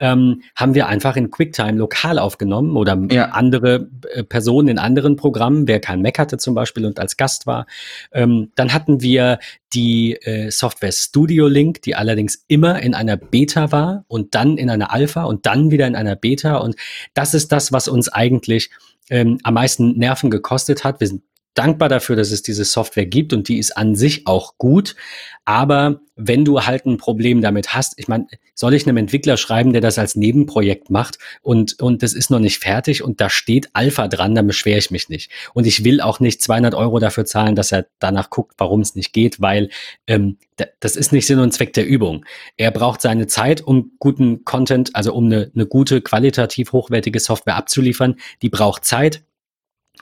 [0.00, 3.26] Ähm, haben wir einfach in QuickTime lokal aufgenommen oder ja.
[3.26, 3.86] andere
[4.28, 7.66] Personen in anderen Programmen, wer kein Mac hatte zum Beispiel und als Gast war.
[8.12, 9.38] Ähm, dann hatten wir
[9.72, 14.70] die äh, Software Studio Link, die allerdings immer in einer Beta war und dann in
[14.70, 16.56] einer Alpha und dann wieder in einer Beta.
[16.56, 16.76] Und
[17.14, 18.70] das ist das, was uns eigentlich
[19.10, 21.00] ähm, am meisten Nerven gekostet hat.
[21.00, 21.22] Wir sind
[21.54, 24.96] dankbar dafür, dass es diese Software gibt und die ist an sich auch gut.
[25.44, 29.72] Aber wenn du halt ein Problem damit hast, ich meine, soll ich einem Entwickler schreiben,
[29.72, 33.68] der das als Nebenprojekt macht und, und das ist noch nicht fertig und da steht
[33.72, 35.30] Alpha dran, dann beschwere ich mich nicht.
[35.52, 38.94] Und ich will auch nicht 200 Euro dafür zahlen, dass er danach guckt, warum es
[38.94, 39.70] nicht geht, weil
[40.06, 40.38] ähm,
[40.80, 42.24] das ist nicht Sinn und Zweck der Übung.
[42.56, 47.56] Er braucht seine Zeit, um guten Content, also um eine, eine gute, qualitativ hochwertige Software
[47.56, 48.16] abzuliefern.
[48.40, 49.24] Die braucht Zeit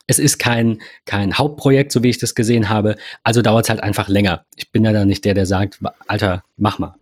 [0.06, 2.96] es ist kein, kein Hauptprojekt, so wie ich das gesehen habe.
[3.22, 4.44] Also dauert es halt einfach länger.
[4.56, 6.96] Ich bin ja da nicht der, der sagt, Alter, mach mal.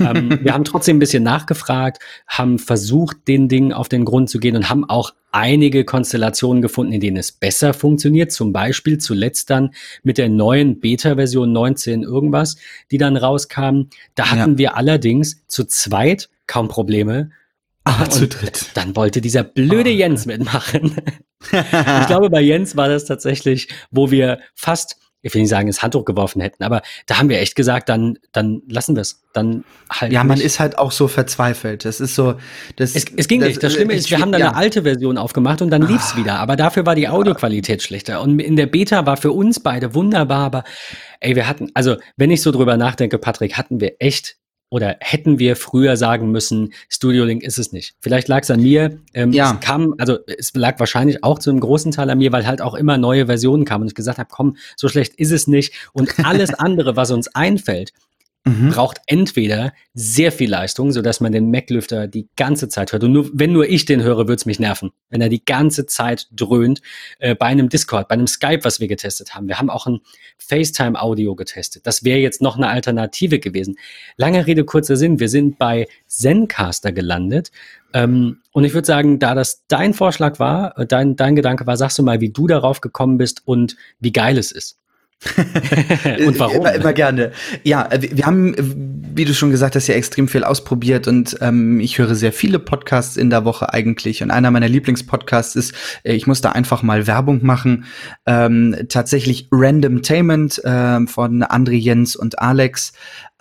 [0.00, 4.38] ähm, wir haben trotzdem ein bisschen nachgefragt, haben versucht, den Dingen auf den Grund zu
[4.38, 8.32] gehen und haben auch einige Konstellationen gefunden, in denen es besser funktioniert.
[8.32, 9.70] Zum Beispiel zuletzt dann
[10.02, 12.56] mit der neuen Beta-Version 19 irgendwas,
[12.90, 13.84] die dann rauskam.
[14.14, 14.58] Da hatten ja.
[14.58, 17.30] wir allerdings zu zweit kaum Probleme,
[17.84, 18.70] Ah, zu dritt.
[18.74, 19.94] Dann wollte dieser blöde oh.
[19.94, 20.96] Jens mitmachen.
[21.52, 25.82] ich glaube, bei Jens war das tatsächlich, wo wir fast, ich will nicht sagen, das
[25.82, 29.24] Handtuch geworfen hätten, aber da haben wir echt gesagt, dann, dann lassen wir es.
[29.32, 30.12] Dann halt.
[30.12, 31.84] Ja, man ist halt auch so verzweifelt.
[31.84, 32.34] Das ist so.
[32.76, 33.62] Das, es, es ging das, nicht.
[33.62, 36.16] Das Schlimme ist, wir haben dann eine alte Version aufgemacht und dann lief's ah.
[36.18, 36.34] wieder.
[36.38, 38.20] Aber dafür war die Audioqualität schlechter.
[38.20, 40.64] Und in der Beta war für uns beide wunderbar, aber
[41.18, 44.36] ey, wir hatten, also wenn ich so drüber nachdenke, Patrick, hatten wir echt
[44.72, 47.94] oder hätten wir früher sagen müssen, Studio Link ist es nicht.
[48.00, 48.98] Vielleicht lag es an mir.
[49.12, 49.52] Ähm, ja.
[49.52, 52.62] Es kam, also es lag wahrscheinlich auch zu einem großen Teil an mir, weil halt
[52.62, 55.74] auch immer neue Versionen kamen und ich gesagt habe, komm, so schlecht ist es nicht.
[55.92, 57.92] Und alles andere, was uns einfällt,
[58.44, 58.70] mhm.
[58.70, 63.04] braucht entweder sehr viel Leistung, sodass man den Mac-Lüfter die ganze Zeit hört.
[63.04, 64.90] Und nur, wenn nur ich den höre, wird's mich nerven.
[65.10, 66.80] Wenn er die ganze Zeit dröhnt.
[67.18, 69.48] Äh, bei einem Discord, bei einem Skype, was wir getestet haben.
[69.48, 70.00] Wir haben auch ein
[70.38, 71.86] FaceTime-Audio getestet.
[71.86, 73.76] Das wäre jetzt noch eine Alternative gewesen.
[74.16, 75.20] Lange Rede, kurzer Sinn.
[75.20, 77.50] Wir sind bei Zencaster gelandet.
[77.94, 81.76] Ähm, und ich würde sagen, da das dein Vorschlag war, äh, dein, dein Gedanke war,
[81.76, 84.78] sagst du mal, wie du darauf gekommen bist und wie geil es ist.
[86.26, 86.56] und warum?
[86.56, 87.32] Immer, immer, gerne.
[87.62, 88.54] Ja, äh, wir haben,
[89.14, 92.58] wie du schon gesagt hast, ja extrem viel ausprobiert und ähm, ich höre sehr viele
[92.58, 94.22] Podcasts in der Woche eigentlich.
[94.22, 97.84] Und einer meiner Lieblingspodcasts ist, äh, ich muss da einfach mal Werbung machen,
[98.26, 102.92] ähm, tatsächlich Randomtainment äh, von André Jens und Alex.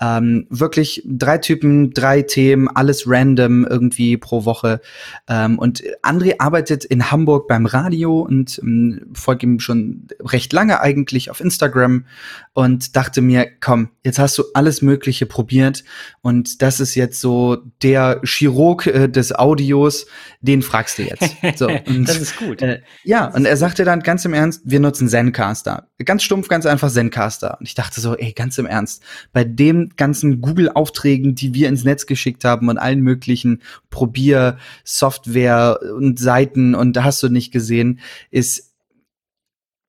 [0.01, 4.81] Ähm, wirklich drei Typen, drei Themen, alles random irgendwie pro Woche.
[5.27, 10.81] Ähm, und André arbeitet in Hamburg beim Radio und ähm, folgt ihm schon recht lange
[10.81, 12.05] eigentlich auf Instagram
[12.53, 15.83] und dachte mir, komm, jetzt hast du alles Mögliche probiert
[16.21, 20.07] und das ist jetzt so der Chirurg äh, des Audios,
[20.41, 21.21] den fragst du jetzt.
[21.55, 22.61] So, und, das ist gut.
[22.61, 25.89] Äh, ja, und er sagte dann ganz im Ernst, wir nutzen Zencaster.
[26.05, 27.57] Ganz stumpf, ganz einfach Zencaster.
[27.59, 31.83] Und ich dachte so, ey, ganz im Ernst, bei dem ganzen Google-Aufträgen, die wir ins
[31.83, 37.99] Netz geschickt haben und allen möglichen Probier-Software und Seiten und da hast du nicht gesehen,
[38.29, 38.70] ist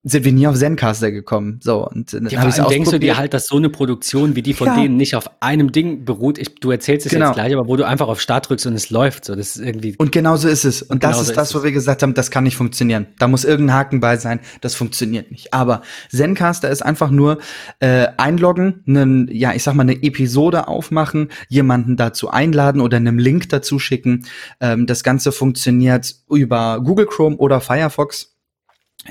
[0.05, 1.61] sind wir nie auf Zencaster gekommen.
[1.63, 4.41] So, und dann ja, habe ich denkst du dir halt, dass so eine Produktion wie
[4.41, 4.75] die von ja.
[4.75, 6.37] denen nicht auf einem Ding beruht.
[6.37, 7.27] Ich, du erzählst es genau.
[7.27, 9.23] jetzt gleich, aber wo du einfach auf Start drückst und es läuft.
[9.23, 9.95] So, das ist irgendwie.
[9.97, 10.81] Und genau so ist es.
[10.81, 13.07] Und, und das ist das, wo wir gesagt haben, das kann nicht funktionieren.
[13.17, 14.41] Da muss irgendein Haken bei sein.
[14.59, 15.53] Das funktioniert nicht.
[15.53, 17.37] Aber Zencaster ist einfach nur
[17.79, 23.19] äh, einloggen, einen, ja, ich sag mal, eine Episode aufmachen, jemanden dazu einladen oder einem
[23.19, 24.25] Link dazu schicken.
[24.59, 28.33] Ähm, das Ganze funktioniert über Google Chrome oder Firefox.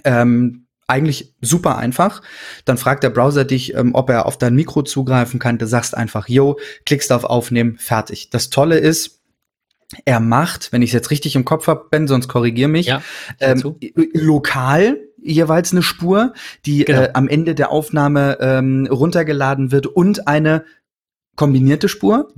[0.04, 0.61] Ähm,
[0.92, 2.22] eigentlich super einfach.
[2.64, 5.58] Dann fragt der Browser dich, ähm, ob er auf dein Mikro zugreifen kann.
[5.58, 8.30] Du sagst einfach, yo, klickst auf Aufnehmen, fertig.
[8.30, 9.22] Das Tolle ist,
[10.04, 13.02] er macht, wenn ich es jetzt richtig im Kopf habe, Ben, sonst korrigier mich, ja,
[13.40, 13.76] ähm,
[14.14, 16.32] lokal jeweils eine Spur,
[16.66, 17.02] die genau.
[17.02, 20.64] äh, am Ende der Aufnahme ähm, runtergeladen wird und eine
[21.36, 22.28] kombinierte Spur?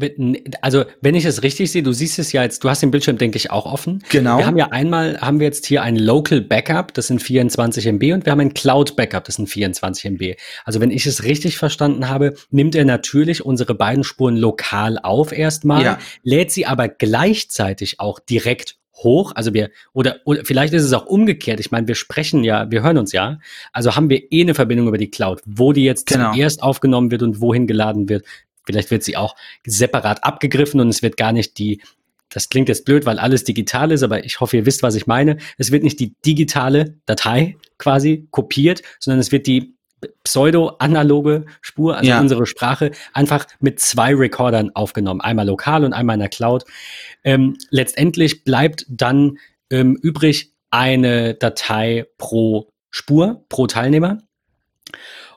[0.60, 3.18] Also, wenn ich es richtig sehe, du siehst es ja jetzt, du hast den Bildschirm,
[3.18, 4.02] denke ich, auch offen.
[4.10, 4.38] Genau.
[4.38, 8.12] Wir haben ja einmal, haben wir jetzt hier ein Local Backup, das sind 24 MB,
[8.12, 10.36] und wir haben ein Cloud Backup, das sind 24 MB.
[10.64, 15.32] Also, wenn ich es richtig verstanden habe, nimmt er natürlich unsere beiden Spuren lokal auf
[15.32, 15.98] erstmal, ja.
[16.22, 19.32] lädt sie aber gleichzeitig auch direkt hoch.
[19.34, 21.60] Also wir, oder, oder vielleicht ist es auch umgekehrt.
[21.60, 23.38] Ich meine, wir sprechen ja, wir hören uns ja.
[23.72, 26.32] Also haben wir eh eine Verbindung über die Cloud, wo die jetzt genau.
[26.32, 28.24] zuerst aufgenommen wird und wohin geladen wird.
[28.64, 31.80] Vielleicht wird sie auch separat abgegriffen und es wird gar nicht die,
[32.30, 35.06] das klingt jetzt blöd, weil alles digital ist, aber ich hoffe, ihr wisst, was ich
[35.06, 35.38] meine.
[35.58, 39.74] Es wird nicht die digitale Datei quasi kopiert, sondern es wird die
[40.24, 42.20] pseudo-analoge Spur, also ja.
[42.20, 45.20] unsere Sprache, einfach mit zwei Recordern aufgenommen.
[45.20, 46.64] Einmal lokal und einmal in der Cloud.
[47.22, 49.38] Ähm, letztendlich bleibt dann
[49.70, 54.18] ähm, übrig eine Datei pro Spur, pro Teilnehmer.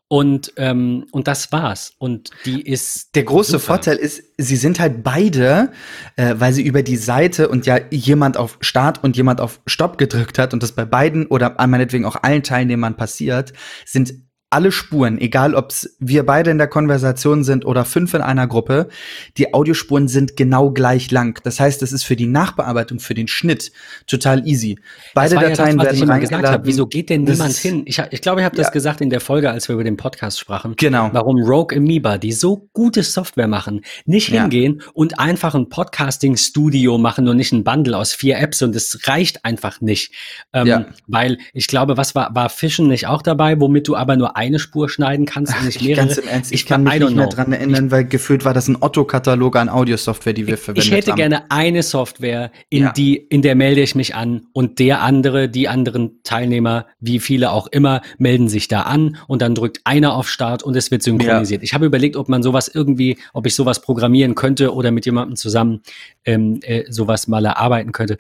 [0.10, 1.94] Und, ähm, und das war's.
[1.98, 3.14] Und die ist.
[3.16, 3.64] Der große super.
[3.64, 5.72] Vorteil ist, sie sind halt beide,
[6.16, 9.98] äh, weil sie über die Seite und ja jemand auf Start und jemand auf Stopp
[9.98, 13.52] gedrückt hat und das bei beiden oder meinetwegen auch allen Teilnehmern passiert,
[13.86, 14.14] sind
[14.50, 18.88] alle Spuren, egal ob wir beide in der Konversation sind oder fünf in einer Gruppe,
[19.36, 21.42] die Audiospuren sind genau gleich lang.
[21.44, 23.74] Das heißt, es ist für die Nachbearbeitung, für den Schnitt
[24.08, 24.80] total easy.
[25.14, 26.62] Beide Dateien ja das, werden reingeladen.
[26.66, 27.84] Wieso geht denn niemand hin?
[27.86, 28.72] Ich, ich glaube, ich habe das ja.
[28.72, 30.76] gesagt in der Folge, als wir über den Podcast sprachen.
[30.78, 31.10] Genau.
[31.12, 34.44] Warum Rogue Amoeba, die so gute Software machen, nicht ja.
[34.44, 39.08] hingehen und einfach ein Podcasting-Studio machen und nicht ein Bundle aus vier Apps und es
[39.08, 40.14] reicht einfach nicht.
[40.54, 40.86] Ähm.
[41.08, 44.60] Weil ich glaube, was war, war Fischen nicht auch dabei, womit du aber nur eine
[44.60, 46.06] Spur schneiden kannst und nicht mehrere.
[46.06, 48.68] Ganz im Ernst, ich, ich kann mich nicht mehr dran erinnern, weil gefühlt war das
[48.68, 50.94] ein Otto-Katalog an Audiosoftware, die wir verwendet haben.
[50.94, 51.18] Ich hätte haben.
[51.18, 52.92] gerne eine Software, in ja.
[52.92, 57.52] die, in der melde ich mich an und der andere, die anderen Teilnehmer, wie viele
[57.52, 61.02] auch immer, melden sich da an und dann drückt einer auf Start und es wird
[61.02, 61.62] synchronisiert.
[61.62, 61.64] Ja.
[61.64, 65.36] Ich habe überlegt, ob man sowas irgendwie, ob ich sowas programmieren könnte oder mit jemandem
[65.36, 65.82] zusammen
[66.26, 68.20] ähm, äh, sowas mal erarbeiten könnte.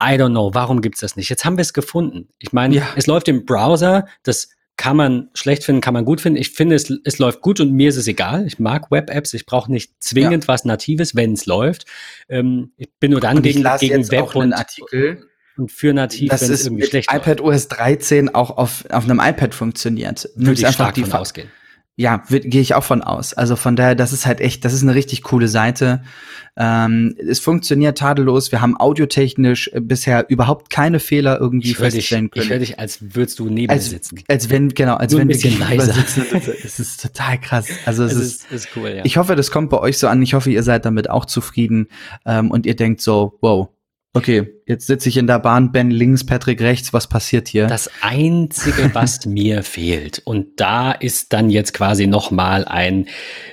[0.00, 1.28] I don't know, warum gibt's das nicht?
[1.28, 2.28] Jetzt haben wir es gefunden.
[2.38, 2.86] Ich meine, ja.
[2.94, 6.38] es läuft im Browser, das kann man schlecht finden, kann man gut finden.
[6.38, 8.46] Ich finde, es, es läuft gut und mir ist es egal.
[8.46, 9.34] Ich mag Web-Apps.
[9.34, 10.48] Ich brauche nicht zwingend ja.
[10.48, 11.84] was Natives, wenn es läuft.
[12.30, 16.50] Ähm, ich bin nur dann und gegen, gegen Web und, Artikel, und für nativ, wenn
[16.50, 20.30] es irgendwie schlecht iPad OS 13 auch auf, auf einem iPad funktioniert.
[20.34, 21.50] Würde ich stark die davon ausgehen.
[22.00, 23.34] Ja, gehe ich auch von aus.
[23.34, 26.02] Also von daher, das ist halt echt, das ist eine richtig coole Seite.
[26.56, 28.52] Ähm, es funktioniert tadellos.
[28.52, 32.44] Wir haben audiotechnisch äh, bisher überhaupt keine Fehler irgendwie feststellen dich, können.
[32.44, 34.18] Ich höre dich, als würdest du neben als, mir sitzen.
[34.28, 36.24] Als wenn, genau, als Nur wenn ein bisschen leiser sitzen.
[36.64, 37.68] Es ist total krass.
[37.84, 39.04] Also es, es ist, ist, ist, cool, ja.
[39.04, 40.22] Ich hoffe, das kommt bei euch so an.
[40.22, 41.88] Ich hoffe, ihr seid damit auch zufrieden
[42.24, 43.68] ähm, und ihr denkt so, wow,
[44.12, 47.68] Okay, jetzt sitze ich in der Bahn, Ben links, Patrick rechts, was passiert hier?
[47.68, 53.06] Das Einzige, was mir fehlt, und da ist dann jetzt quasi nochmal ein,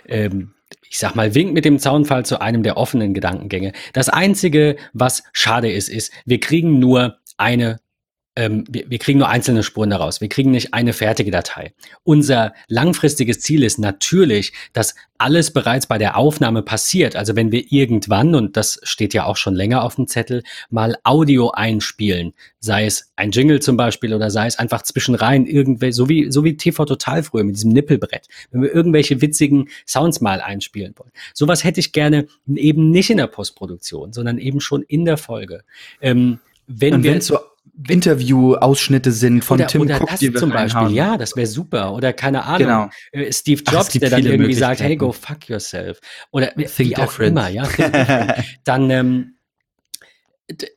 [0.08, 0.56] ähm,
[0.90, 3.74] ich sag mal, Wink mit dem Zaunfall zu einem der offenen Gedankengänge.
[3.94, 7.80] Das Einzige, was schade ist, ist, wir kriegen nur eine
[8.38, 10.22] ähm, wir, wir kriegen nur einzelne Spuren daraus.
[10.22, 11.74] Wir kriegen nicht eine fertige Datei.
[12.04, 17.16] Unser langfristiges Ziel ist natürlich, dass alles bereits bei der Aufnahme passiert.
[17.16, 20.96] Also wenn wir irgendwann, und das steht ja auch schon länger auf dem Zettel, mal
[21.04, 26.08] Audio einspielen, sei es ein Jingle zum Beispiel oder sei es einfach zwischenrein irgendwelche, so
[26.08, 28.28] wie, so wie TV Total früher mit diesem Nippelbrett.
[28.52, 31.12] Wenn wir irgendwelche witzigen Sounds mal einspielen wollen.
[31.34, 35.64] Sowas hätte ich gerne eben nicht in der Postproduktion, sondern eben schon in der Folge.
[36.02, 37.40] Ähm, wenn und wir so
[37.88, 40.94] Interview-Ausschnitte sind von oder, Tim oder Cook, das die wir zum Beispiel, haben.
[40.94, 41.94] ja, das wäre super.
[41.94, 42.90] Oder keine Ahnung, genau.
[43.12, 46.00] Äh, Steve Jobs, Ach, der dann irgendwie sagt, hey, go fuck yourself.
[46.32, 47.10] Oder Think wie different.
[47.10, 47.68] auch immer, ja.
[48.64, 49.38] dann ähm,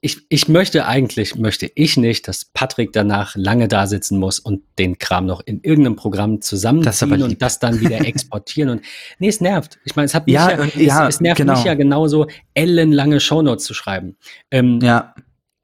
[0.01, 4.63] ich, ich möchte eigentlich, möchte ich nicht, dass Patrick danach lange da sitzen muss und
[4.79, 8.83] den Kram noch in irgendeinem Programm zusammenziehen das und das dann wieder exportieren und
[9.21, 9.79] nee, es nervt.
[9.85, 11.55] Ich meine, es hat mich ja, ja, ja es, es, nervt genau.
[11.55, 14.17] mich ja genauso, ellenlange Shownotes zu schreiben.
[14.51, 15.15] Ähm, ja.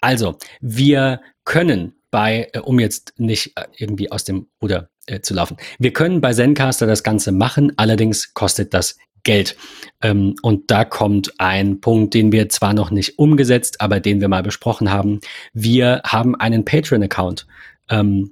[0.06, 5.34] Also, wir können bei, äh, um jetzt nicht äh, irgendwie aus dem Ruder äh, zu
[5.34, 9.56] laufen, wir können bei Zencaster das Ganze machen, allerdings kostet das Geld.
[10.02, 14.28] Ähm, und da kommt ein Punkt, den wir zwar noch nicht umgesetzt, aber den wir
[14.28, 15.20] mal besprochen haben.
[15.52, 17.48] Wir haben einen Patreon-Account.
[17.90, 18.30] Ähm,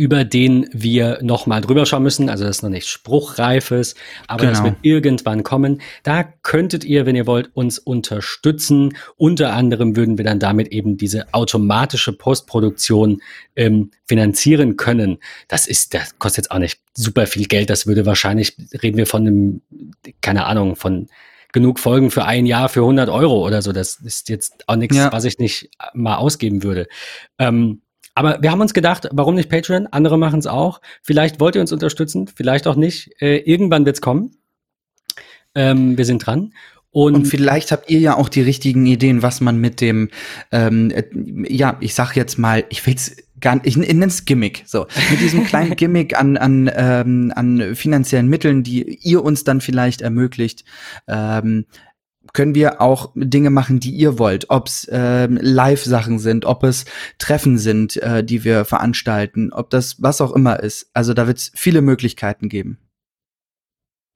[0.00, 2.30] über den wir nochmal drüber schauen müssen.
[2.30, 3.94] Also das ist noch nicht spruchreifes,
[4.28, 4.52] aber genau.
[4.52, 5.82] das wird irgendwann kommen.
[6.04, 8.96] Da könntet ihr, wenn ihr wollt, uns unterstützen.
[9.18, 13.20] Unter anderem würden wir dann damit eben diese automatische Postproduktion
[13.56, 15.18] ähm, finanzieren können.
[15.48, 17.68] Das ist, das kostet jetzt auch nicht super viel Geld.
[17.68, 19.60] Das würde wahrscheinlich, reden wir von einem,
[20.22, 21.08] keine Ahnung, von
[21.52, 23.72] genug Folgen für ein Jahr für 100 Euro oder so.
[23.72, 25.12] Das ist jetzt auch nichts, ja.
[25.12, 26.88] was ich nicht mal ausgeben würde.
[27.38, 27.82] Ähm,
[28.20, 29.86] aber wir haben uns gedacht, warum nicht Patreon?
[29.86, 30.82] Andere machen es auch.
[31.02, 33.10] Vielleicht wollt ihr uns unterstützen, vielleicht auch nicht.
[33.18, 34.36] Äh, irgendwann wird es kommen.
[35.54, 36.52] Ähm, wir sind dran.
[36.90, 40.10] Und, und, vielleicht habt ihr ja auch die richtigen Ideen, was man mit dem,
[40.52, 41.04] ähm, äh,
[41.48, 45.20] ja, ich sag jetzt mal, ich will's gar nicht, ich nenne es Gimmick, so, mit
[45.22, 50.66] diesem kleinen Gimmick an, an, ähm, an finanziellen Mitteln, die ihr uns dann vielleicht ermöglicht,
[51.08, 51.64] ähm,
[52.32, 54.50] können wir auch Dinge machen, die ihr wollt.
[54.50, 56.84] Ob es ähm, Live-Sachen sind, ob es
[57.18, 60.90] Treffen sind, äh, die wir veranstalten, ob das was auch immer ist.
[60.94, 62.78] Also da wird es viele Möglichkeiten geben.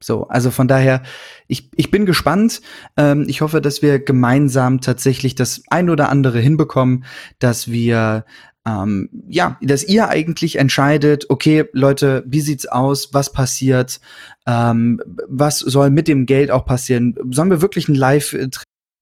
[0.02, 1.02] So, also von daher,
[1.46, 2.60] ich, ich bin gespannt.
[2.96, 7.04] Ähm, ich hoffe, dass wir gemeinsam tatsächlich das ein oder andere hinbekommen,
[7.38, 8.26] dass wir
[8.66, 14.00] ähm, ja, dass ihr eigentlich entscheidet, okay, Leute, wie sieht's aus, was passiert,
[14.46, 17.14] ähm, was soll mit dem Geld auch passieren?
[17.30, 18.34] Sollen wir wirklich ein Live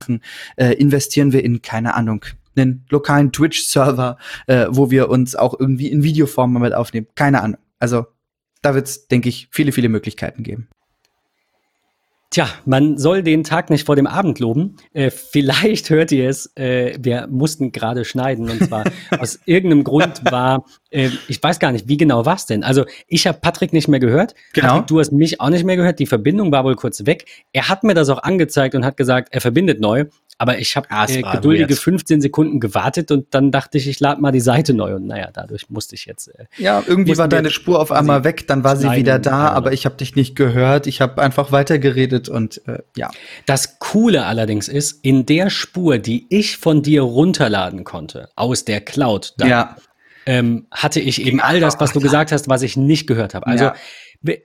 [0.03, 0.21] machen?
[0.57, 2.25] Äh, investieren wir in, keine Ahnung,
[2.57, 7.07] einen lokalen Twitch-Server, äh, wo wir uns auch irgendwie in Videoform mit aufnehmen?
[7.15, 7.59] Keine Ahnung.
[7.79, 8.07] Also
[8.63, 10.69] da wird's, denke ich, viele, viele Möglichkeiten geben.
[12.33, 14.77] Tja, man soll den Tag nicht vor dem Abend loben.
[14.95, 18.85] Äh, vielleicht hört ihr es, äh, wir mussten gerade schneiden und zwar
[19.21, 22.65] aus irgendeinem Grund war, äh, ich weiß gar nicht, wie genau war es denn?
[22.65, 24.35] Also ich habe Patrick nicht mehr gehört.
[24.55, 24.69] Genau.
[24.69, 25.99] Patrick, du hast mich auch nicht mehr gehört.
[25.99, 27.27] Die Verbindung war wohl kurz weg.
[27.53, 30.07] Er hat mir das auch angezeigt und hat gesagt, er verbindet neu.
[30.43, 31.79] Aber ich habe äh, geduldige weird.
[31.79, 35.29] 15 Sekunden gewartet und dann dachte ich, ich lade mal die Seite neu und naja,
[35.33, 36.27] dadurch musste ich jetzt.
[36.37, 39.73] Äh, ja, irgendwie war deine Spur auf einmal weg, dann war sie wieder da, aber
[39.73, 40.89] ich habe dich nicht gehört.
[40.89, 43.09] Ich habe einfach weitergeredet und äh, ja.
[43.47, 48.81] Das Coole allerdings ist, in der Spur, die ich von dir runterladen konnte, aus der
[48.81, 49.77] Cloud, dann, ja.
[50.27, 53.47] ähm, hatte ich eben all das, was du gesagt hast, was ich nicht gehört habe.
[53.47, 53.75] Also ja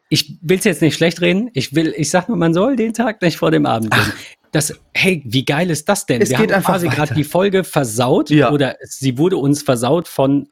[0.09, 1.49] ich will es jetzt nicht schlecht reden.
[1.53, 4.11] Ich will, ich sag nur, man soll den Tag nicht vor dem Abend gehen
[4.51, 6.21] das, hey, wie geil ist das denn?
[6.21, 8.51] Es Wir geht haben quasi gerade die Folge versaut ja.
[8.51, 10.49] oder sie wurde uns versaut von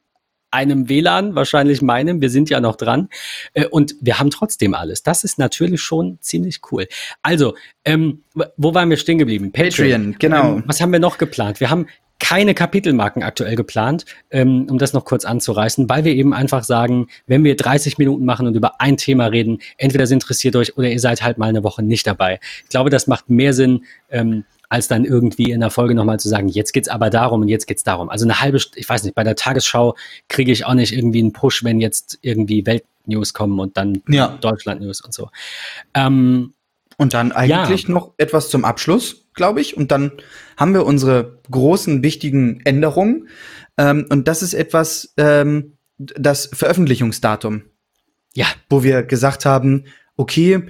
[0.50, 3.08] einem WLAN, wahrscheinlich meinem, wir sind ja noch dran
[3.52, 5.02] äh, und wir haben trotzdem alles.
[5.02, 6.86] Das ist natürlich schon ziemlich cool.
[7.22, 7.54] Also,
[7.84, 8.22] ähm,
[8.56, 9.52] wo waren wir stehen geblieben?
[9.52, 10.56] Patreon, Patreon genau.
[10.56, 11.60] Ähm, was haben wir noch geplant?
[11.60, 11.86] Wir haben
[12.18, 17.08] keine Kapitelmarken aktuell geplant, ähm, um das noch kurz anzureißen, weil wir eben einfach sagen,
[17.26, 20.88] wenn wir 30 Minuten machen und über ein Thema reden, entweder es interessiert euch oder
[20.88, 22.40] ihr seid halt mal eine Woche nicht dabei.
[22.64, 26.28] Ich glaube, das macht mehr Sinn, ähm, als dann irgendwie in der Folge nochmal zu
[26.28, 28.08] sagen, jetzt geht's aber darum und jetzt geht's darum.
[28.08, 29.94] Also eine halbe, ich weiß nicht, bei der Tagesschau
[30.28, 34.36] kriege ich auch nicht irgendwie einen Push, wenn jetzt irgendwie Weltnews kommen und dann ja.
[34.40, 35.28] Deutschland-News und so.
[35.94, 36.54] Ähm,
[36.96, 37.94] und dann eigentlich ja.
[37.94, 39.76] noch etwas zum Abschluss, glaube ich.
[39.76, 40.12] Und dann
[40.56, 43.28] haben wir unsere großen, wichtigen Änderungen.
[43.76, 47.62] Ähm, und das ist etwas, ähm, das Veröffentlichungsdatum.
[48.34, 48.46] Ja.
[48.68, 49.84] Wo wir gesagt haben,
[50.16, 50.62] okay,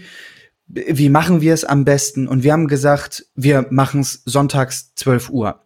[0.68, 2.26] wie machen wir es am besten?
[2.26, 5.60] Und wir haben gesagt, wir machen es sonntags 12 Uhr.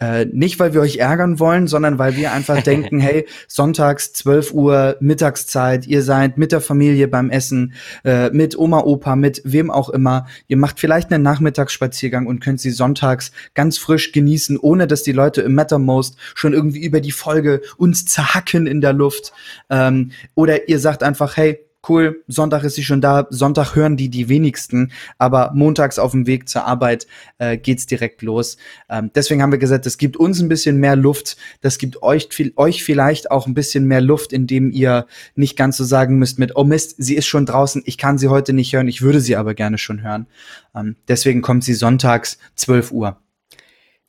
[0.00, 4.54] Äh, nicht, weil wir euch ärgern wollen, sondern weil wir einfach denken, hey, sonntags 12
[4.54, 9.70] Uhr Mittagszeit, ihr seid mit der Familie beim Essen, äh, mit Oma, Opa, mit wem
[9.70, 10.26] auch immer.
[10.46, 15.12] Ihr macht vielleicht einen Nachmittagsspaziergang und könnt sie sonntags ganz frisch genießen, ohne dass die
[15.12, 19.32] Leute im Mattermost schon irgendwie über die Folge uns zerhacken in der Luft.
[19.68, 24.08] Ähm, oder ihr sagt einfach, hey, cool, Sonntag ist sie schon da, Sonntag hören die
[24.08, 27.06] die wenigsten, aber montags auf dem Weg zur Arbeit
[27.38, 28.56] äh, geht's direkt los.
[28.88, 32.28] Ähm, deswegen haben wir gesagt, es gibt uns ein bisschen mehr Luft, das gibt euch,
[32.30, 36.38] viel, euch vielleicht auch ein bisschen mehr Luft, indem ihr nicht ganz so sagen müsst
[36.38, 39.20] mit, oh Mist, sie ist schon draußen, ich kann sie heute nicht hören, ich würde
[39.20, 40.26] sie aber gerne schon hören.
[40.74, 43.20] Ähm, deswegen kommt sie sonntags 12 Uhr.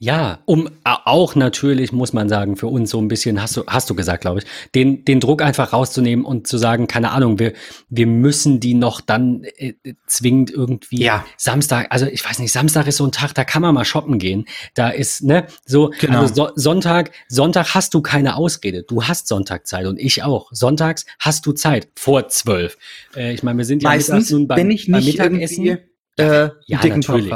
[0.02, 3.90] Ja, um auch natürlich, muss man sagen, für uns so ein bisschen, hast du, hast
[3.90, 7.52] du gesagt, glaube ich, den, den Druck einfach rauszunehmen und zu sagen, keine Ahnung, wir,
[7.90, 9.74] wir müssen die noch dann äh,
[10.08, 11.26] zwingend irgendwie ja.
[11.36, 14.20] Samstag, also ich weiß nicht, Samstag ist so ein Tag, da kann man mal shoppen
[14.20, 14.46] gehen.
[14.74, 16.22] Da ist, ne, so, genau.
[16.22, 18.84] also so, Sonntag, Sonntag hast du keine Ausrede.
[18.84, 20.48] Du hast Sonntagzeit und ich auch.
[20.54, 22.78] Sonntags hast du Zeit vor zwölf.
[23.18, 25.80] Äh, ich meine, wir sind ja Meistens nun beim, bin ich nicht beim Mittagessen.
[26.16, 27.34] Äh, ja, natürlich.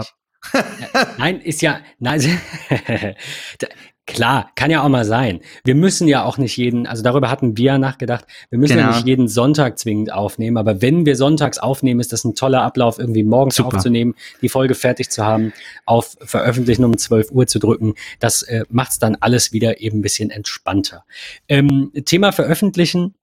[1.17, 2.21] Nein, ist ja, nein,
[4.06, 5.39] klar, kann ja auch mal sein.
[5.63, 8.89] Wir müssen ja auch nicht jeden, also darüber hatten wir ja nachgedacht, wir müssen genau.
[8.89, 12.62] ja nicht jeden Sonntag zwingend aufnehmen, aber wenn wir sonntags aufnehmen, ist das ein toller
[12.62, 13.77] Ablauf, irgendwie morgens Super.
[13.77, 15.54] aufzunehmen, die Folge fertig zu haben,
[15.85, 17.94] auf Veröffentlichen um 12 Uhr zu drücken.
[18.19, 21.06] Das äh, macht es dann alles wieder eben ein bisschen entspannter.
[21.48, 23.15] Ähm, Thema Veröffentlichen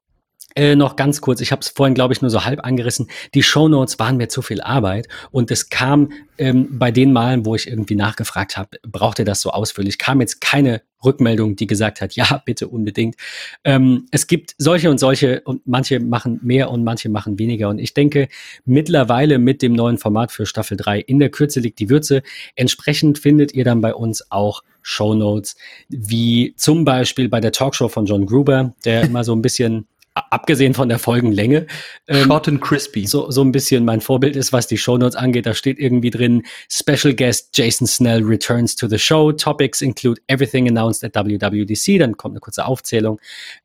[0.56, 3.08] äh, noch ganz kurz, ich habe es vorhin, glaube ich, nur so halb angerissen.
[3.34, 7.54] Die Shownotes waren mir zu viel Arbeit und es kam ähm, bei den Malen, wo
[7.54, 12.00] ich irgendwie nachgefragt habe, braucht ihr das so ausführlich, kam jetzt keine Rückmeldung, die gesagt
[12.00, 13.16] hat, ja, bitte unbedingt.
[13.64, 17.68] Ähm, es gibt solche und solche und manche machen mehr und manche machen weniger.
[17.68, 18.28] Und ich denke,
[18.64, 22.22] mittlerweile mit dem neuen Format für Staffel 3 in der Kürze liegt die Würze.
[22.56, 25.56] Entsprechend findet ihr dann bei uns auch Shownotes,
[25.88, 30.74] wie zum Beispiel bei der Talkshow von John Gruber, der immer so ein bisschen abgesehen
[30.74, 31.66] von der Folgenlänge.
[32.08, 33.06] Ähm, Short and crispy.
[33.06, 35.46] So, so ein bisschen mein Vorbild ist, was die Shownotes angeht.
[35.46, 39.32] Da steht irgendwie drin, Special Guest Jason Snell returns to the show.
[39.32, 41.98] Topics include everything announced at WWDC.
[41.98, 43.20] Dann kommt eine kurze Aufzählung.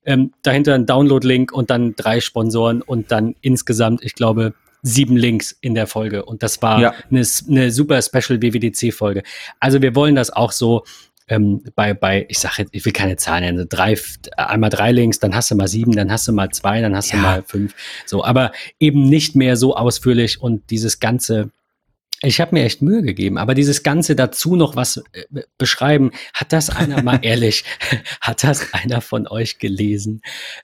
[0.06, 5.58] Ähm, dahinter ein Download-Link und dann drei Sponsoren und dann insgesamt, ich glaube, sieben Links
[5.62, 6.26] in der Folge.
[6.26, 6.94] Und das war ja.
[7.10, 9.24] eine, eine super Special WWDC-Folge.
[9.60, 10.84] Also wir wollen das auch so
[11.28, 13.98] ähm, bei, bei, ich sage jetzt, ich will keine Zahlen nennen, drei,
[14.38, 17.12] einmal drei Links, dann hast du mal sieben, dann hast du mal zwei, dann hast
[17.12, 17.18] ja.
[17.18, 17.74] du mal fünf.
[18.06, 21.50] So, aber eben nicht mehr so ausführlich und dieses ganze,
[22.22, 26.54] ich habe mir echt Mühe gegeben, aber dieses Ganze dazu noch was äh, beschreiben, hat
[26.54, 27.64] das einer mal ehrlich,
[28.22, 30.22] hat das einer von euch gelesen?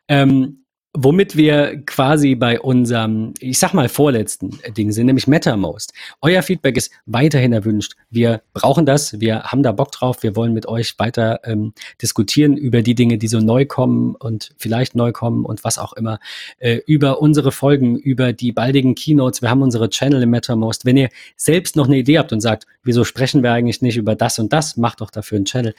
[0.08, 0.61] Ähm,
[0.94, 5.94] Womit wir quasi bei unserem, ich sag mal, vorletzten Ding sind, nämlich MetaMost.
[6.20, 7.94] Euer Feedback ist weiterhin erwünscht.
[8.10, 12.58] Wir brauchen das, wir haben da Bock drauf, wir wollen mit euch weiter ähm, diskutieren
[12.58, 16.20] über die Dinge, die so neu kommen und vielleicht neu kommen und was auch immer,
[16.60, 19.42] äh, über unsere Folgen, über die baldigen Keynotes.
[19.42, 20.84] Wir haben unsere Channel im MetaMost.
[20.84, 24.16] Wenn ihr selbst noch eine Idee habt und sagt, wieso sprechen wir eigentlich nicht über
[24.16, 25.74] das und das, macht doch dafür einen Channel.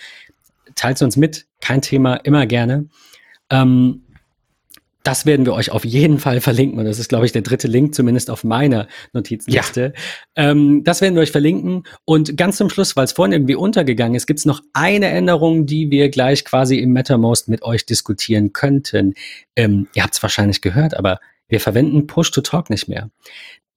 [0.74, 2.88] Teilt uns mit, kein Thema, immer gerne.
[3.50, 4.04] Ähm,
[5.02, 6.78] das werden wir euch auf jeden Fall verlinken.
[6.78, 9.92] Und das ist, glaube ich, der dritte Link, zumindest auf meiner Notizliste.
[10.36, 10.50] Ja.
[10.50, 11.84] Ähm, das werden wir euch verlinken.
[12.04, 15.66] Und ganz zum Schluss, weil es vorhin irgendwie untergegangen ist, gibt es noch eine Änderung,
[15.66, 19.14] die wir gleich quasi im MetaMost mit euch diskutieren könnten.
[19.56, 23.10] Ähm, ihr habt es wahrscheinlich gehört, aber wir verwenden Push-to-Talk nicht mehr.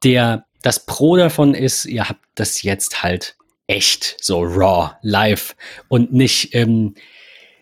[0.03, 3.36] Der, das Pro davon ist, ihr habt das jetzt halt
[3.67, 5.55] echt, so raw, live
[5.88, 6.93] und nicht ähm,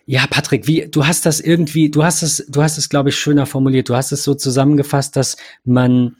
[0.05, 3.15] ja, Patrick, wie, du hast das irgendwie, du hast es, du hast es, glaube ich,
[3.15, 3.89] schöner formuliert.
[3.89, 6.17] Du hast es so zusammengefasst, dass man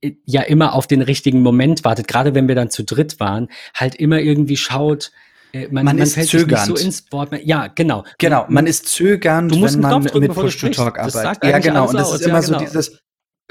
[0.00, 2.08] äh, ja immer auf den richtigen Moment wartet.
[2.08, 5.12] Gerade wenn wir dann zu dritt waren, halt immer irgendwie schaut,
[5.52, 6.66] äh, man, man, man ist zögernd.
[6.66, 7.30] so ins Wort.
[7.44, 8.04] Ja, genau.
[8.18, 11.44] Genau, man ist zögernd, du musst wenn man drücken, mit Push-to-Talk arbeitet.
[11.44, 11.88] Ja, genau.
[11.88, 12.58] Und das ist immer ja, genau.
[12.60, 12.98] so dieses,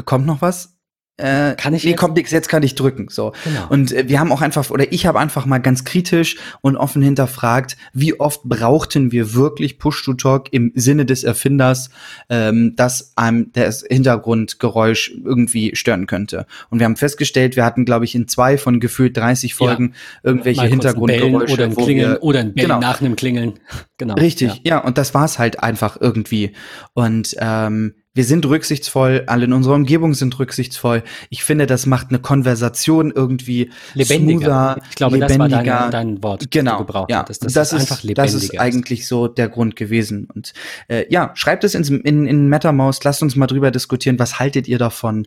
[0.05, 0.76] kommt noch was?
[1.22, 1.99] Äh, kann ich nee, jetzt?
[1.99, 3.07] kommt nix, jetzt kann ich drücken.
[3.09, 3.34] So.
[3.43, 3.67] Genau.
[3.69, 7.01] Und äh, wir haben auch einfach, oder ich habe einfach mal ganz kritisch und offen
[7.01, 11.89] hinterfragt, wie oft brauchten wir wirklich Push-to-Talk im Sinne des Erfinders,
[12.30, 16.47] ähm, dass einem das Hintergrundgeräusch irgendwie stören könnte.
[16.69, 20.30] Und wir haben festgestellt, wir hatten, glaube ich, in zwei von gefühlt 30 Folgen ja.
[20.32, 21.53] irgendwelche Hintergrundgeräusche.
[21.53, 22.80] Oder ein Klingeln, oder ein Bellen genau.
[22.80, 23.53] nach einem Klingeln.
[24.01, 24.15] Genau.
[24.15, 24.78] Richtig, ja.
[24.78, 26.53] ja, und das war's halt einfach irgendwie.
[26.95, 31.03] Und ähm, wir sind rücksichtsvoll, alle in unserer Umgebung sind rücksichtsvoll.
[31.30, 34.76] Ich finde, das macht eine Konversation irgendwie lebendiger.
[34.76, 35.47] Smoother, ich glaube, lebendiger.
[35.47, 37.45] das war dein, dein Wort, genau, das du gebraucht ja, hattest.
[37.45, 38.24] Das, das ist, einfach lebendiger.
[38.24, 40.28] Das ist eigentlich so der Grund gewesen.
[40.34, 40.51] Und
[40.89, 44.68] äh, ja, schreibt es ins, in, in MetaMouse, lasst uns mal drüber diskutieren, was haltet
[44.68, 45.26] ihr davon?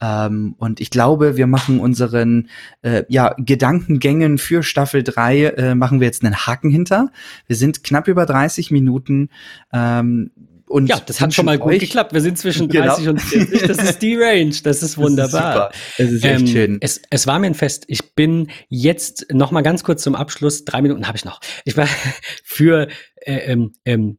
[0.00, 2.48] Ähm, und ich glaube, wir machen unseren
[2.80, 7.10] äh, ja, Gedankengängen für Staffel 3, äh, machen wir jetzt einen Haken hinter.
[7.46, 9.28] Wir sind knapp über 30 Minuten.
[9.70, 10.30] Ähm,
[10.72, 12.14] und ja, das hat schon mal gut geklappt.
[12.14, 13.10] Wir sind zwischen 30 genau.
[13.10, 13.62] und 40.
[13.68, 14.54] Das ist die Range.
[14.64, 15.70] Das ist wunderbar.
[15.98, 16.78] Das ist, das ist echt ähm, schön.
[16.80, 17.84] Es, es war mir ein Fest.
[17.88, 20.64] Ich bin jetzt noch mal ganz kurz zum Abschluss.
[20.64, 21.40] Drei Minuten habe ich noch.
[21.64, 21.86] Ich war
[22.44, 24.18] für äh, ähm, ähm,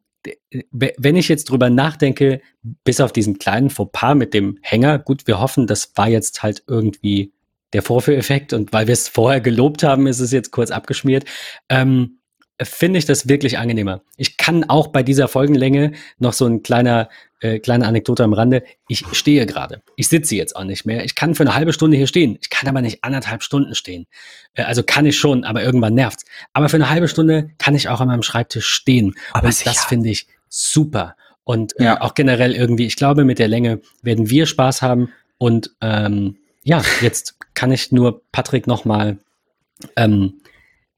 [0.71, 2.39] wenn ich jetzt drüber nachdenke,
[2.83, 6.63] bis auf diesen kleinen Fauxpas mit dem Hänger, gut, wir hoffen, das war jetzt halt
[6.67, 7.33] irgendwie
[7.73, 11.25] der Vorführeffekt und weil wir es vorher gelobt haben, ist es jetzt kurz abgeschmiert.
[11.67, 12.19] Ähm,
[12.61, 14.01] finde ich das wirklich angenehmer.
[14.17, 17.09] Ich kann auch bei dieser Folgenlänge noch so ein kleiner,
[17.41, 18.63] äh, kleine Anekdote am Rande.
[18.87, 19.81] Ich stehe gerade.
[19.95, 21.03] Ich sitze jetzt auch nicht mehr.
[21.03, 22.37] Ich kann für eine halbe Stunde hier stehen.
[22.41, 24.05] Ich kann aber nicht anderthalb Stunden stehen.
[24.53, 26.25] Äh, also kann ich schon, aber irgendwann nervt's.
[26.53, 29.15] Aber für eine halbe Stunde kann ich auch an meinem Schreibtisch stehen.
[29.31, 31.15] Aber Und das finde ich super.
[31.43, 32.01] Und äh, ja.
[32.01, 35.11] auch generell irgendwie, ich glaube, mit der Länge werden wir Spaß haben.
[35.39, 39.17] Und ähm, ja, jetzt kann ich nur Patrick nochmal
[39.95, 40.42] ähm, äh, äh,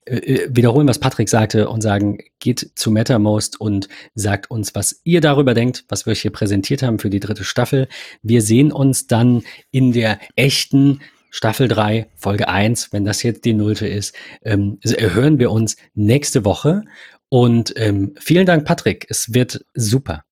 [0.06, 5.54] wiederholen, was Patrick sagte und sagen, geht zu MetaMost und sagt uns, was ihr darüber
[5.54, 7.88] denkt, was wir euch hier präsentiert haben für die dritte Staffel.
[8.22, 11.02] Wir sehen uns dann in der echten
[11.32, 16.46] Staffel 3, Folge 1, wenn das jetzt die Nullte ist, ähm, hören wir uns nächste
[16.46, 16.84] Woche.
[17.28, 19.08] Und ähm, vielen Dank, Patrick.
[19.10, 20.24] Es wird super.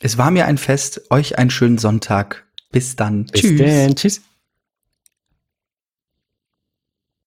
[0.00, 1.10] Es war mir ein Fest.
[1.10, 2.46] Euch einen schönen Sonntag.
[2.70, 3.26] Bis dann.
[3.26, 3.60] Bis Tschüss.
[3.60, 3.96] Dann.
[3.96, 4.20] Tschüss.